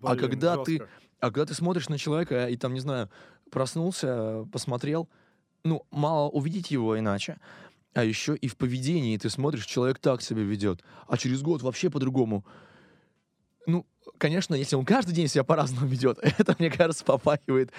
[0.01, 0.89] Блин, когда ты-.
[1.21, 3.11] А когда ты смотришь на человека и там, не знаю,
[3.51, 5.09] проснулся, посмотрел,
[5.65, 7.39] ну, мало увидеть его иначе,
[7.95, 11.91] а еще и в поведении ты смотришь, человек так себя ведет, а через год вообще
[11.91, 12.45] по-другому.
[13.69, 13.85] Ну,
[14.17, 17.71] конечно, если он каждый день себя по-разному ведет, это, мне кажется, попахивает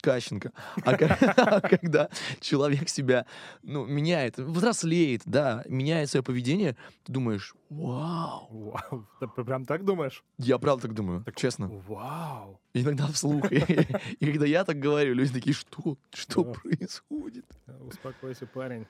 [0.00, 0.52] Кащенко.
[0.82, 0.90] А
[1.36, 2.08] а когда
[2.40, 3.26] человек себя,
[3.62, 9.06] ну, меняет, взрослеет, да, меняет свое поведение, ты думаешь, вау, Вау.
[9.20, 10.24] Ты прям так думаешь?
[10.38, 11.68] я правда так думаю, Так, честно.
[11.86, 12.58] Вау.
[12.72, 13.52] Иногда вслух.
[13.52, 13.60] И,
[14.24, 15.98] когда я так говорю, люди такие, что?
[16.10, 17.44] Что происходит?
[17.86, 18.86] Успокойся, парень.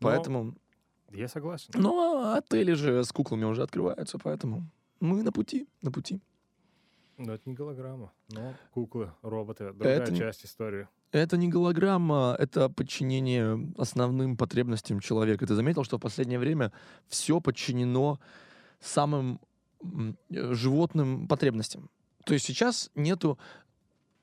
[0.00, 0.54] Но Поэтому...
[1.10, 1.70] Я согласен.
[1.74, 6.20] Ну, а отели же с куклами уже открываются, поэтому мы на пути, на пути.
[7.16, 8.12] Но это не голограмма.
[8.30, 10.86] Но куклы, роботы, другая Это часть истории.
[11.10, 15.46] Это не голограмма, это подчинение основным потребностям человека.
[15.46, 16.72] Ты заметил, что в последнее время
[17.08, 18.20] все подчинено
[18.80, 19.40] самым
[19.82, 21.90] э, животным потребностям.
[22.24, 23.38] То есть сейчас нету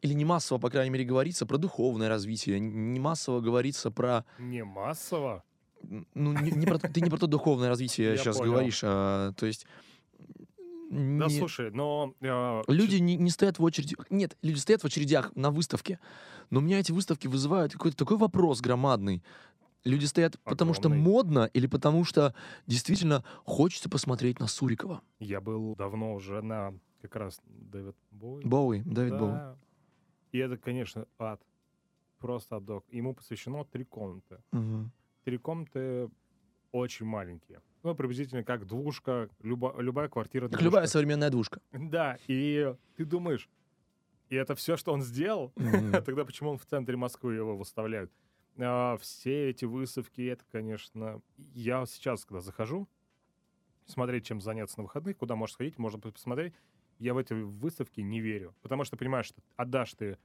[0.01, 4.63] или не массово, по крайней мере, говорится про духовное развитие, не массово говорится про Не
[4.63, 5.43] массово.
[5.81, 8.51] Ну, не, не про, ты не про то духовное развитие Я сейчас понял.
[8.51, 9.65] говоришь, а, то есть
[10.95, 12.13] Да, не- слушай, но...
[12.21, 13.95] э, люди не, не стоят в очереди.
[14.09, 15.99] Нет, люди стоят в очередях на выставке,
[16.49, 19.23] но у меня эти выставки вызывают какой-то такой вопрос громадный.
[19.83, 21.03] Люди стоят потому что Огромный.
[21.03, 22.33] модно или потому что
[22.65, 25.01] действительно хочется посмотреть на Сурикова.
[25.19, 28.43] Я был давно уже на как раз Дэвид Боуи.
[28.43, 29.09] Боуи, Боуи.
[29.09, 29.57] Да.
[30.31, 31.41] И это, конечно, ад.
[32.19, 32.85] Просто адок.
[32.89, 34.37] Ему посвящено три комнаты.
[34.51, 34.91] Мгм.
[35.23, 36.09] Три комнаты
[36.71, 37.61] очень маленькие.
[37.85, 41.61] Ну, приблизительно как двушка, любо- любая квартира Как любая современная двушка.
[41.71, 43.47] Да, и ты думаешь,
[44.29, 45.53] и это все, что он сделал?
[45.55, 45.91] Мгм.
[46.03, 48.11] Тогда почему он в центре Москвы его выставляют?
[48.57, 51.21] А, все эти выставки, это, конечно...
[51.37, 52.89] Я сейчас, когда захожу,
[53.85, 56.55] смотреть, чем заняться на выходных, куда можно сходить, можно посмотреть,
[56.97, 58.55] я в эти выставки не верю.
[58.63, 60.17] Потому что понимаешь, что отдашь ты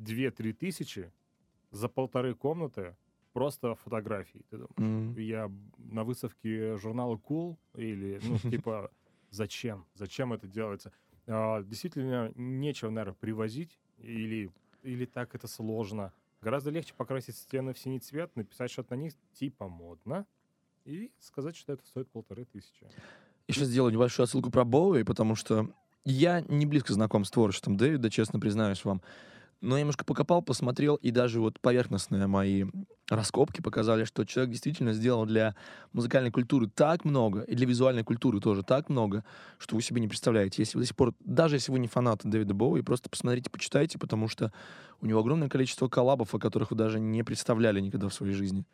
[0.00, 1.12] 2-3 тысячи
[1.70, 2.96] за полторы комнаты
[3.36, 4.40] просто фотографий.
[4.48, 5.18] Ты думаешь, Мгм.
[5.18, 8.90] я на выставке журнала Cool или, ну, типа,
[9.30, 9.84] зачем?
[9.94, 10.90] Зачем это делается?
[11.26, 14.50] А, действительно, нечего, наверное, привозить или,
[14.82, 16.14] или так это сложно.
[16.40, 20.24] Гораздо легче покрасить стены в синий цвет, написать что-то на них типа модно
[20.86, 22.86] и сказать, что это стоит полторы тысячи.
[23.48, 25.68] Я сейчас сделаю небольшую отсылку про Боуи, потому что
[26.06, 29.02] я не близко знаком с творчеством Дэвида, честно признаюсь вам.
[29.62, 32.66] Но я немножко покопал, посмотрел, и даже вот поверхностные мои
[33.08, 35.54] раскопки показали, что человек действительно сделал для
[35.92, 39.24] музыкальной культуры так много, и для визуальной культуры тоже так много,
[39.58, 40.60] что вы себе не представляете.
[40.60, 43.98] Если вы до сих пор, даже если вы не фанаты Дэвида Боуи, просто посмотрите, почитайте,
[43.98, 44.52] потому что
[45.00, 48.66] у него огромное количество коллабов, о которых вы даже не представляли никогда в своей жизни.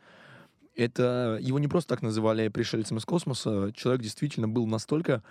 [0.74, 3.72] Это его не просто так называли пришельцем из космоса.
[3.74, 5.22] Человек действительно был настолько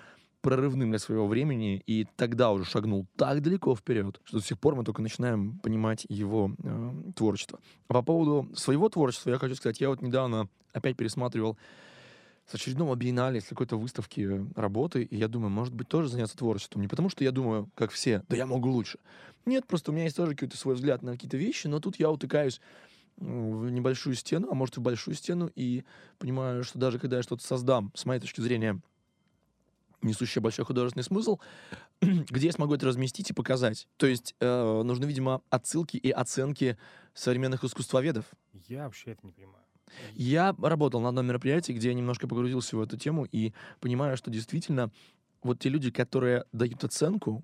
[0.42, 4.76] прорывным для своего времени и тогда уже шагнул так далеко вперед, что до сих пор
[4.76, 7.60] мы только начинаем понимать его э, творчество.
[7.88, 11.58] А по поводу своего творчества я хочу сказать, я вот недавно опять пересматривал
[12.48, 16.38] с очередного биеннале, с какой-то выставки э, работы, и я думаю, может быть, тоже заняться
[16.38, 16.82] творчеством.
[16.82, 19.00] Не потому, что я думаю, как все, да я могу лучше.
[19.46, 22.12] Нет, просто у меня есть тоже какой-то свой взгляд на какие-то вещи, но тут я
[22.12, 22.60] утыкаюсь
[23.20, 25.84] м, в небольшую стену, а может и в большую стену, и
[26.18, 28.82] понимаю, что даже когда я что-то создам, с моей точки зрения,
[30.02, 31.40] несущее большой художественный смысл,
[32.02, 33.88] где я смогу это разместить и показать.
[33.98, 36.78] То есть э, нужны, видимо, отсылки и оценки
[37.14, 38.26] современных искусствоведов.
[38.68, 39.64] Я вообще это не понимаю.
[40.14, 44.32] Я работал на одном мероприятии, где я немножко погрузился в эту тему и понимаю, что
[44.32, 44.90] действительно
[45.44, 47.44] вот те люди, которые дают оценку,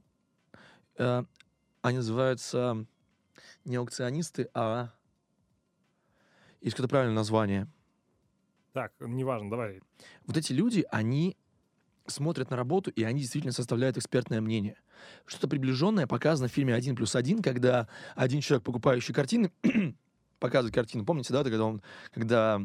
[0.97, 1.23] э,
[1.81, 2.85] они называются
[3.65, 4.91] не аукционисты, а
[6.61, 7.67] есть какое-то правильное название.
[8.73, 9.81] Так, неважно, давай.
[10.25, 11.35] Вот эти люди, они
[12.07, 14.75] смотрят на работу, и они действительно составляют экспертное мнение.
[15.25, 19.51] Что-то приближенное показано в фильме «Один плюс один», когда один человек, покупающий картины,
[20.39, 21.05] показывает картину.
[21.05, 21.81] Помните, да, когда он,
[22.13, 22.61] когда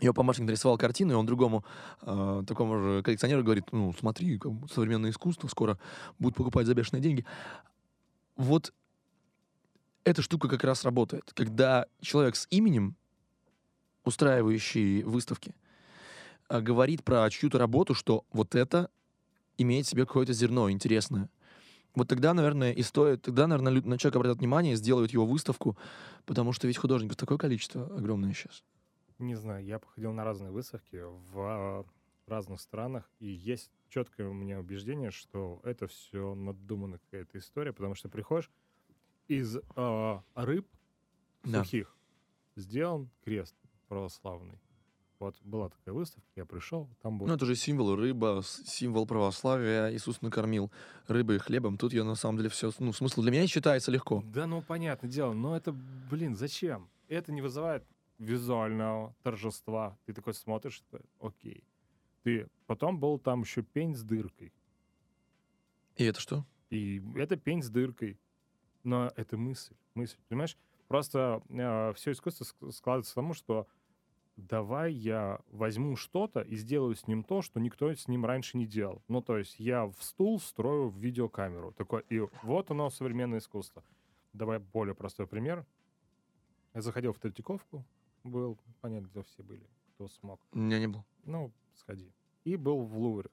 [0.00, 1.64] его помощник нарисовал картину, и он другому
[2.02, 4.40] э, такому же коллекционеру говорит, ну, смотри,
[4.72, 5.78] современное искусство скоро
[6.18, 7.26] будут покупать за бешеные деньги.
[8.36, 8.72] вот
[10.04, 12.96] эта штука как раз работает, когда человек с именем,
[14.04, 15.67] устраивающий выставки, а,
[16.48, 18.90] говорит про чью-то работу, что вот это
[19.58, 21.28] имеет в себе какое-то зерно интересное.
[21.94, 25.76] Вот тогда, наверное, и стоит, тогда, наверное, на человека обратят внимание, сделают его выставку,
[26.26, 28.62] потому что ведь художников такое количество огромное сейчас.
[29.18, 31.84] Не знаю, я походил на разные выставки в а,
[32.26, 37.94] разных странах, и есть четкое у меня убеждение, что это все надуманная какая-то история, потому
[37.96, 38.50] что приходишь
[39.26, 40.68] из а, рыб
[41.44, 41.64] Да.
[41.64, 41.96] сухих
[42.56, 43.56] сделан крест
[43.88, 44.60] православный.
[45.18, 49.92] Вот была такая выставка, я пришел, там был Ну, это же символ рыба, символ православия.
[49.92, 50.70] Иисус накормил
[51.08, 51.76] рыбой и хлебом.
[51.76, 52.70] Тут я, на самом деле, все...
[52.78, 54.22] Ну, смысл для меня считается легко.
[54.32, 55.72] Да, ну, понятное дело, но это,
[56.08, 56.88] блин, зачем?
[57.08, 57.84] Это не вызывает
[58.20, 59.98] визуального торжества.
[60.06, 61.64] Ты такой смотришь, что, окей.
[62.22, 64.52] Ты потом был там еще пень с дыркой.
[65.96, 66.44] И это что?
[66.70, 68.20] И это пень с дыркой.
[68.84, 69.74] Но это мысль.
[69.94, 70.56] Мысль, понимаешь?
[70.86, 71.42] Просто
[71.96, 73.66] все искусство ск- складывается к тому, что
[74.38, 78.66] давай я возьму что-то и сделаю с ним то, что никто с ним раньше не
[78.66, 79.02] делал.
[79.08, 81.72] Ну, то есть я в стул строю в видеокамеру.
[81.72, 83.82] Такой, и вот оно, современное искусство.
[84.32, 85.66] Давай более простой пример.
[86.74, 87.84] Я заходил в Третьяковку,
[88.22, 90.40] был, понятно, где все были, кто смог.
[90.52, 91.04] У меня не было.
[91.24, 92.12] Ну, сходи.
[92.44, 93.30] И был в Лувре.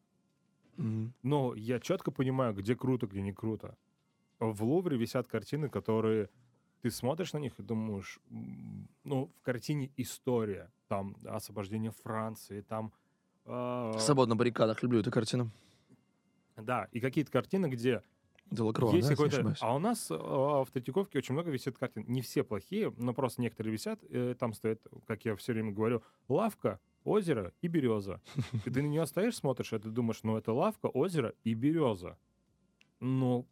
[0.77, 1.13] Мгм.
[1.21, 3.77] Но я четко понимаю, где круто, где не круто.
[4.39, 6.29] В Лувре висят картины, которые
[6.85, 8.19] ты смотришь на них и думаешь,
[9.03, 10.71] ну, в картине история.
[10.87, 12.93] Там освобождение Франции, там...
[13.45, 14.83] э, «Свободно на баррикадах».
[14.83, 15.49] Люблю эту картину.
[16.55, 18.03] да, и какие-то картины, где
[18.51, 19.55] Делакруа, есть да, какой-то...
[19.61, 22.05] А у нас э, в Третьяковке очень много висит картин.
[22.07, 23.99] Не все плохие, но просто некоторые висят.
[24.07, 28.21] э, Там стоит, как я все время говорю, лавка, озеро и береза.
[28.63, 32.15] И ты на нее стоишь, смотришь, и ты думаешь, ну это лавка, озеро и береза.
[32.99, 33.47] Ну,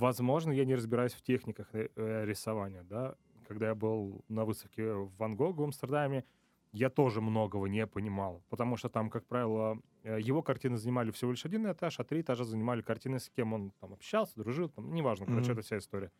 [0.00, 3.14] возможно, я не разбираюсь в техниках э, э, рисования, да.
[3.46, 6.24] Когда я был на выставке в Ван Гога в Амстердаме,
[6.72, 11.32] я тоже многого не понимал, потому что там, как правило, э, его картины занимали всего
[11.32, 14.94] лишь один этаж, а три этажа занимали картины, с кем он там общался, дружил, там,
[14.94, 15.52] неважно, короче, Мгм.
[15.52, 16.10] это вся история.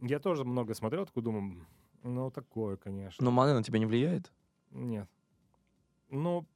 [0.00, 1.66] Я тоже много смотрел, такой думаю,
[2.02, 3.22] ну, такое, конечно.
[3.24, 4.32] Но Мане на тебя не влияет?
[4.70, 5.08] Нет.
[6.08, 6.46] Ну,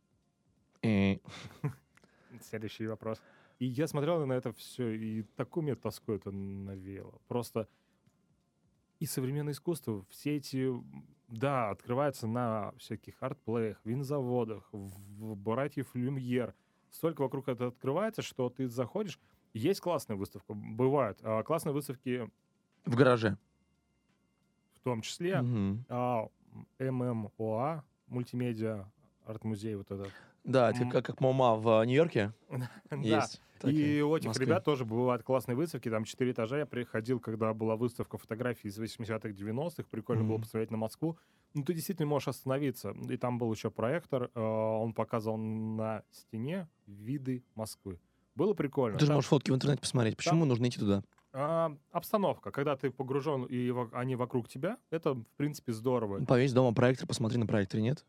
[2.40, 3.20] следующий вопрос.
[3.64, 7.18] И я смотрел на это все, и такую мне тоску это навеяло.
[7.29, 7.66] Просто
[9.00, 10.70] и современное искусство, все эти,
[11.29, 16.55] да, открываются на всяких артплеях, винзаводах, в братьев Люмьер.
[16.90, 19.18] Столько вокруг это открывается, что ты заходишь,
[19.55, 21.18] есть классная выставка, бывают.
[21.22, 22.31] А классные выставки
[22.85, 23.38] В гараже.
[24.74, 25.87] в том числе Мгм.
[25.88, 26.29] а,
[26.79, 28.85] ММОА, мультимедиа,
[29.24, 30.12] арт-музей вот этот.
[30.44, 32.35] Да, это как, как МоМА в э, Нью-Йорке.
[32.90, 33.27] Да.
[33.70, 34.46] И у этих Москве.
[34.46, 36.59] ребят тоже бывают классные выставки, там четыре этажа.
[36.59, 39.85] Я приходил, когда была выставка фотографий из 80-х, 90-х.
[39.90, 40.42] Прикольно было Мгм.
[40.42, 41.18] посмотреть на Москву.
[41.55, 42.94] Ну, ты действительно можешь остановиться.
[43.09, 48.00] И там был еще проектор, э, он показывал на стене виды Москвы.
[48.35, 48.98] Было прикольно.
[48.98, 50.16] Ты же Там, можешь фотки в интернете посмотреть.
[50.16, 51.03] Почему нужно идти туда?
[51.37, 56.24] а, обстановка, когда ты погружен, и они вокруг тебя, это, в принципе, здорово.
[56.24, 58.05] Повесь дома проектор, посмотри на проекторе, нет?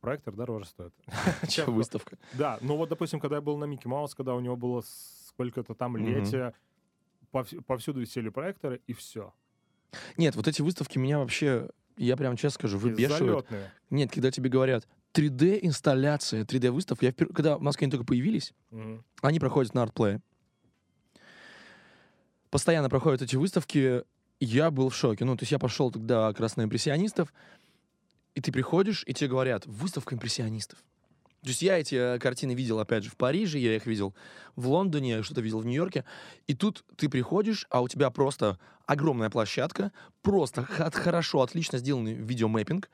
[0.00, 0.92] Проектор дороже стоит.
[1.48, 2.18] Че, Чем- выставка?
[2.34, 4.82] Да, ну вот, допустим, когда я был на Микки Маус, когда у него было
[5.28, 5.96] сколько-то там
[7.32, 9.32] повс- повсюду висели проекторы, и все.
[10.16, 13.46] Нет, вот эти выставки меня вообще, я прям честно скажу, выбешивают.
[13.48, 13.72] Залетные.
[13.90, 17.06] Нет, когда тебе говорят 3D-инсталляция, 3D-выставка.
[17.06, 19.04] Я впер- Когда в Москве они только появились, Мгм.
[19.22, 20.20] они проходят на артплее.
[22.50, 24.02] Постоянно проходят эти выставки.
[24.40, 25.24] Я был в шоке.
[25.24, 27.32] Ну, то есть я пошел тогда как раз на импрессионистов,
[28.38, 30.78] и ты приходишь, и тебе говорят, выставка импрессионистов.
[31.42, 34.14] То есть я эти э, картины видел, опять же, в Париже, я их видел
[34.54, 36.04] в Лондоне, что-то видел в Нью-Йорке.
[36.46, 39.90] И тут ты приходишь, а у тебя просто огромная площадка,
[40.22, 42.88] просто хорошо, отлично сделанный видеомэппинг,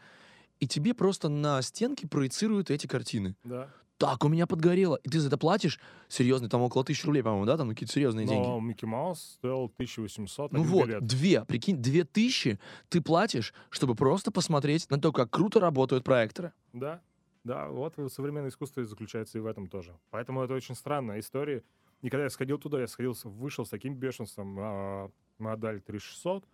[0.61, 3.37] и тебе просто на стенке проецируют эти картины.
[3.45, 3.69] Да.
[3.99, 4.97] Так, у меня подгорело.
[5.05, 5.79] И ты за это платишь?
[6.09, 7.57] Серьезно, там около тысячи рублей, по-моему, да?
[7.57, 8.47] Там какие-то серьезные деньги.
[8.47, 11.07] Но Микки Маус стоил 1800 Ну вот, билет.
[11.07, 16.53] две, прикинь, две тысячи ты платишь, чтобы просто посмотреть на то, как круто работают проекторы.
[16.73, 17.01] Да,
[17.45, 19.97] да, вот современное искусство и заключается и в этом тоже.
[20.11, 21.63] Поэтому это очень странная история.
[22.03, 26.45] И когда я сходил туда, я сходил, вышел с таким бешенством а, модель 3600,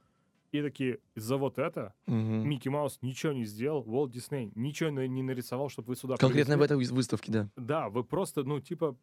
[0.53, 2.49] и такие, за вот это Мгм.
[2.49, 6.59] Микки Маус ничего не сделал, Уолт Дисней ничего не нарисовал, чтобы вы сюда Конкретно в
[6.59, 6.75] привезли.
[6.77, 7.49] этой вы- выставке, да.
[7.57, 8.97] Да, вы просто, ну, типа,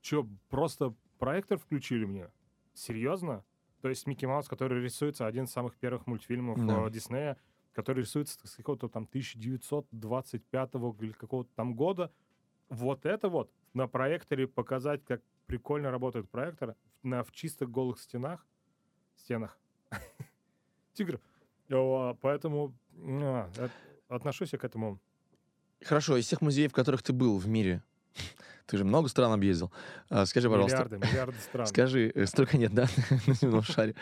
[0.00, 2.30] что, просто проектор включили мне?
[2.74, 3.44] Серьезно?
[3.82, 6.86] То есть Микки Маус, который рисуется, один из самых первых мультфильмов Да.
[6.86, 7.36] э, Диснея,
[7.72, 12.10] который рисуется с какого-то там 1925 или какого-то там года,
[12.70, 18.46] вот это вот на проекторе показать, как прикольно работает проектор на, в чистых голых стенах,
[19.16, 19.58] стенах.
[20.94, 21.20] Тигр.
[22.20, 22.72] Поэтому
[23.02, 23.48] а,
[24.08, 24.98] отношусь я к этому.
[25.82, 27.82] Хорошо, из всех музеев, в которых ты был в мире,
[28.66, 29.72] ты же много стран объездил.
[30.08, 31.66] А, Скажи, пожалуйста, Миллиарды, миллиарды стран.
[31.66, 32.86] скажи, э, столько нет, да,
[33.26, 33.94] на земном шаре.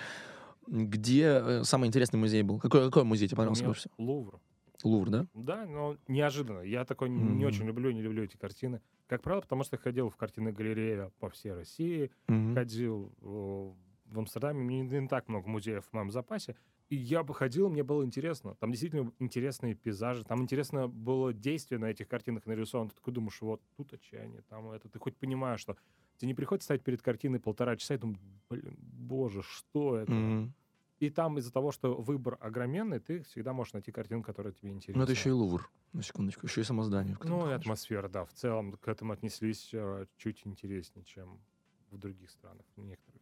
[0.68, 2.58] Где э, самый интересный музей был?
[2.60, 3.94] Какой, какой музей тебе понравился больше всего?
[3.98, 4.40] Лувр.
[4.84, 5.26] Лувр, да?
[5.34, 6.60] Да, но неожиданно.
[6.60, 7.44] Я такой не Мгм.
[7.44, 8.80] очень люблю, не люблю эти картины.
[9.06, 12.54] Как правило, потому что ходил в картинной галерее по всей России, Мгм.
[12.54, 16.54] ходил э, в Амстердаме, меня не, не так много музеев в моем запасе,
[16.96, 18.54] я бы ходил, мне было интересно.
[18.56, 22.90] Там действительно интересные пейзажи, там интересно было действие на этих картинах нарисовано.
[22.90, 24.88] Ты такой думаешь, вот тут отчаяние, там это.
[24.88, 25.76] Ты хоть понимаешь, что
[26.18, 28.20] тебе не приходится стоять перед картиной полтора часа и думать,
[28.50, 30.12] блин, боже, что это?
[30.12, 30.54] Мгм.
[30.98, 34.98] И там из-за того, что выбор огроменный, ты всегда можешь найти картину, которая тебе интересна.
[34.98, 37.16] Ну, это еще и Лувр, на секундочку, еще и само здание.
[37.24, 41.40] Ну, и атмосфера, да, в целом к этому отнеслись э, чуть интереснее, чем
[41.90, 43.21] в других странах, в некоторых.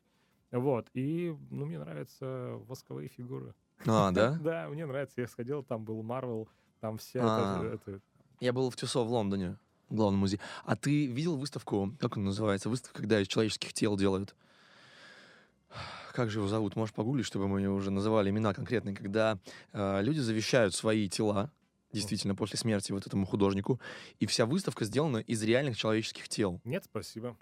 [0.51, 3.55] Вот, и, ну, мне нравятся восковые фигуры.
[3.87, 4.39] А, да?
[4.41, 6.49] Да, мне нравится, я сходил, там был Марвел,
[6.81, 7.65] там вся А.
[7.65, 8.01] это,
[8.41, 9.57] Я был в Тюсо в Лондоне,
[9.89, 10.41] в главном музее.
[10.65, 12.69] А ты видел выставку, как он называется?
[12.69, 14.35] Выставка, когда из человеческих тел делают.
[16.13, 16.75] Как же его зовут?
[16.75, 18.97] Можешь погуглить, чтобы мы уже называли имена конкретные.
[18.97, 19.39] Когда
[19.73, 21.53] э, люди завещают свои тела,
[21.93, 23.81] действительно, после смерти вот этому художнику,
[24.19, 26.61] и вся выставка сделана из реальных человеческих тел.
[26.65, 27.37] Нет, спасибо.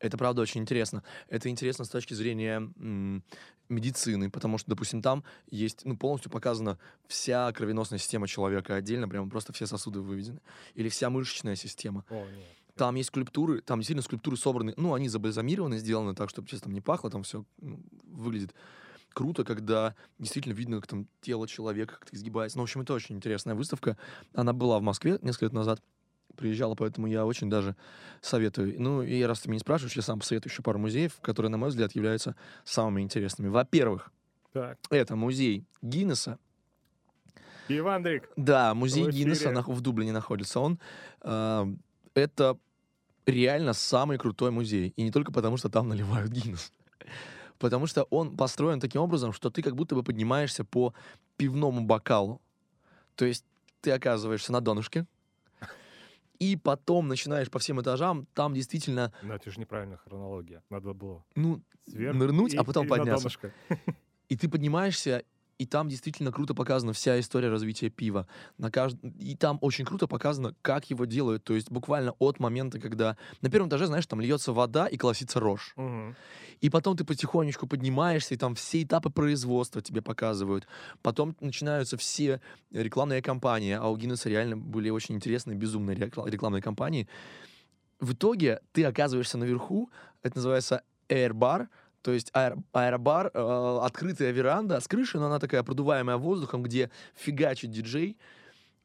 [0.00, 1.04] Это, правда, очень интересно.
[1.28, 3.22] Это интересно с точки зрения м,
[3.68, 9.28] медицины, потому что, допустим, там есть, ну, полностью показана вся кровеносная система человека отдельно, прямо
[9.28, 10.40] просто все сосуды выведены.
[10.74, 12.04] Или вся мышечная система.
[12.08, 12.46] О, нет.
[12.76, 16.72] Там есть скульптуры, там действительно скульптуры собраны, ну, они забальзамированы, сделаны так, чтобы, честно, там
[16.72, 18.54] не пахло, там все выглядит
[19.12, 22.56] круто, когда действительно видно, как там тело человека как-то изгибается.
[22.56, 23.98] Ну, в общем, это очень интересная выставка.
[24.32, 25.82] Она была в Москве несколько лет назад.
[26.36, 27.76] Приезжала, поэтому я очень даже
[28.20, 28.74] советую.
[28.80, 31.56] Ну, и раз ты меня не спрашиваешь, я сам посоветую еще пару музеев, которые, на
[31.58, 33.48] мой взгляд, являются самыми интересными.
[33.48, 34.10] Во-первых,
[34.52, 36.38] Так, это музей Гиннесса.
[37.68, 38.28] Иван Дрик.
[38.36, 39.10] Да, музей В.
[39.10, 40.58] Гиннесса нах- в Дублине находится.
[40.60, 40.78] Он
[41.22, 41.66] э,
[42.14, 42.58] это
[43.26, 44.92] реально самый крутой музей.
[44.96, 46.72] И не только потому, что там наливают Гиннес.
[47.58, 50.94] Потому что он построен таким образом, что ты как будто бы поднимаешься по
[51.36, 52.40] пивному бокалу.
[53.14, 53.44] То есть
[53.82, 55.06] ты оказываешься на донышке,
[56.40, 60.64] и потом начинаешь по всем этажам, там действительно, Но это же неправильная хронология.
[60.70, 63.30] Надо было ну, сверху нырнуть, а потом подняться.
[64.28, 65.24] И ты поднимаешься,
[65.60, 68.26] и там действительно круто показана вся история развития пива.
[68.56, 68.96] На кажд...
[69.18, 71.44] И там очень круто показано, как его делают.
[71.44, 75.38] То есть буквально от момента, когда на первом этаже, знаешь, там льется вода и колосится
[75.38, 75.74] рожь.
[75.76, 76.16] Мгм.
[76.62, 80.66] И потом ты потихонечку поднимаешься, и там все этапы производства тебе показывают.
[81.02, 82.40] Потом начинаются все
[82.70, 83.74] рекламные кампании.
[83.74, 87.06] А у Гиннесса реально были очень интересные, безумные рекла- рекламные кампании.
[87.98, 89.90] В итоге ты оказываешься наверху,
[90.22, 91.68] это называется Air Bar,
[92.02, 96.90] то есть аэр- аэробар, э, открытая веранда с крыши, но она такая продуваемая воздухом, где
[97.14, 98.16] фигачит диджей,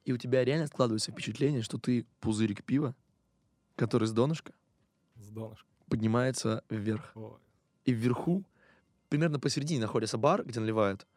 [0.03, 2.93] и у тебя реально складывается впечатление, что ты пузырик пива,
[3.75, 4.53] который с донышка
[5.15, 5.65] С донышка.
[5.89, 7.37] поднимается вверх Ой.
[7.85, 8.43] и вверху,
[9.09, 11.07] примерно посередине находится бар, где наливают,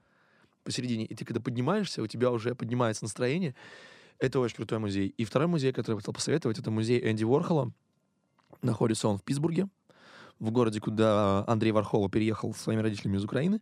[0.65, 3.55] посередине, и ты когда поднимаешься, у тебя уже поднимается настроение.
[4.19, 5.09] Это очень крутой музей.
[5.17, 7.73] И второй музей, который я хотел посоветовать, это музей Энди Уорхола.
[8.63, 9.69] Находится он в Питтсбурге,
[10.39, 13.61] в городе, куда Андрей Вархола переехал со своими родителями из Украины.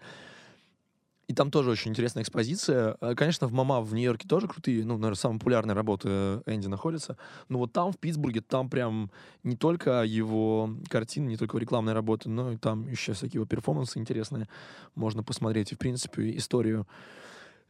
[1.28, 2.96] И там тоже очень интересная экспозиция.
[3.00, 6.08] Э, Конечно, в МАМА в Нью-Йорке тоже крутые, ну, наверное, самые популярные работы
[6.46, 7.16] Энди находятся.
[7.48, 9.10] Но вот там, в Питтсбурге, там прям
[9.42, 13.46] не только его картины, не только его рекламные работы, но и там еще всякие его
[13.46, 14.48] перформансы интересные
[14.94, 15.72] можно посмотреть.
[15.72, 16.86] И, в принципе, историю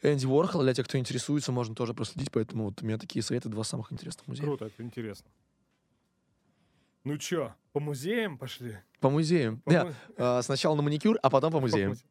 [0.03, 2.31] Энди Уорхола, для тех, кто интересуется, можно тоже проследить.
[2.33, 4.47] Поэтому вот у меня такие советы, два самых интересных музея.
[4.47, 5.31] Круто, это интересно.
[7.07, 8.79] Ну чё, по музеям пошли?
[8.99, 9.61] По музеям.
[9.61, 11.91] По Да, му- а, сначала на маникюр, а потом по по музеям.
[11.91, 12.03] музе-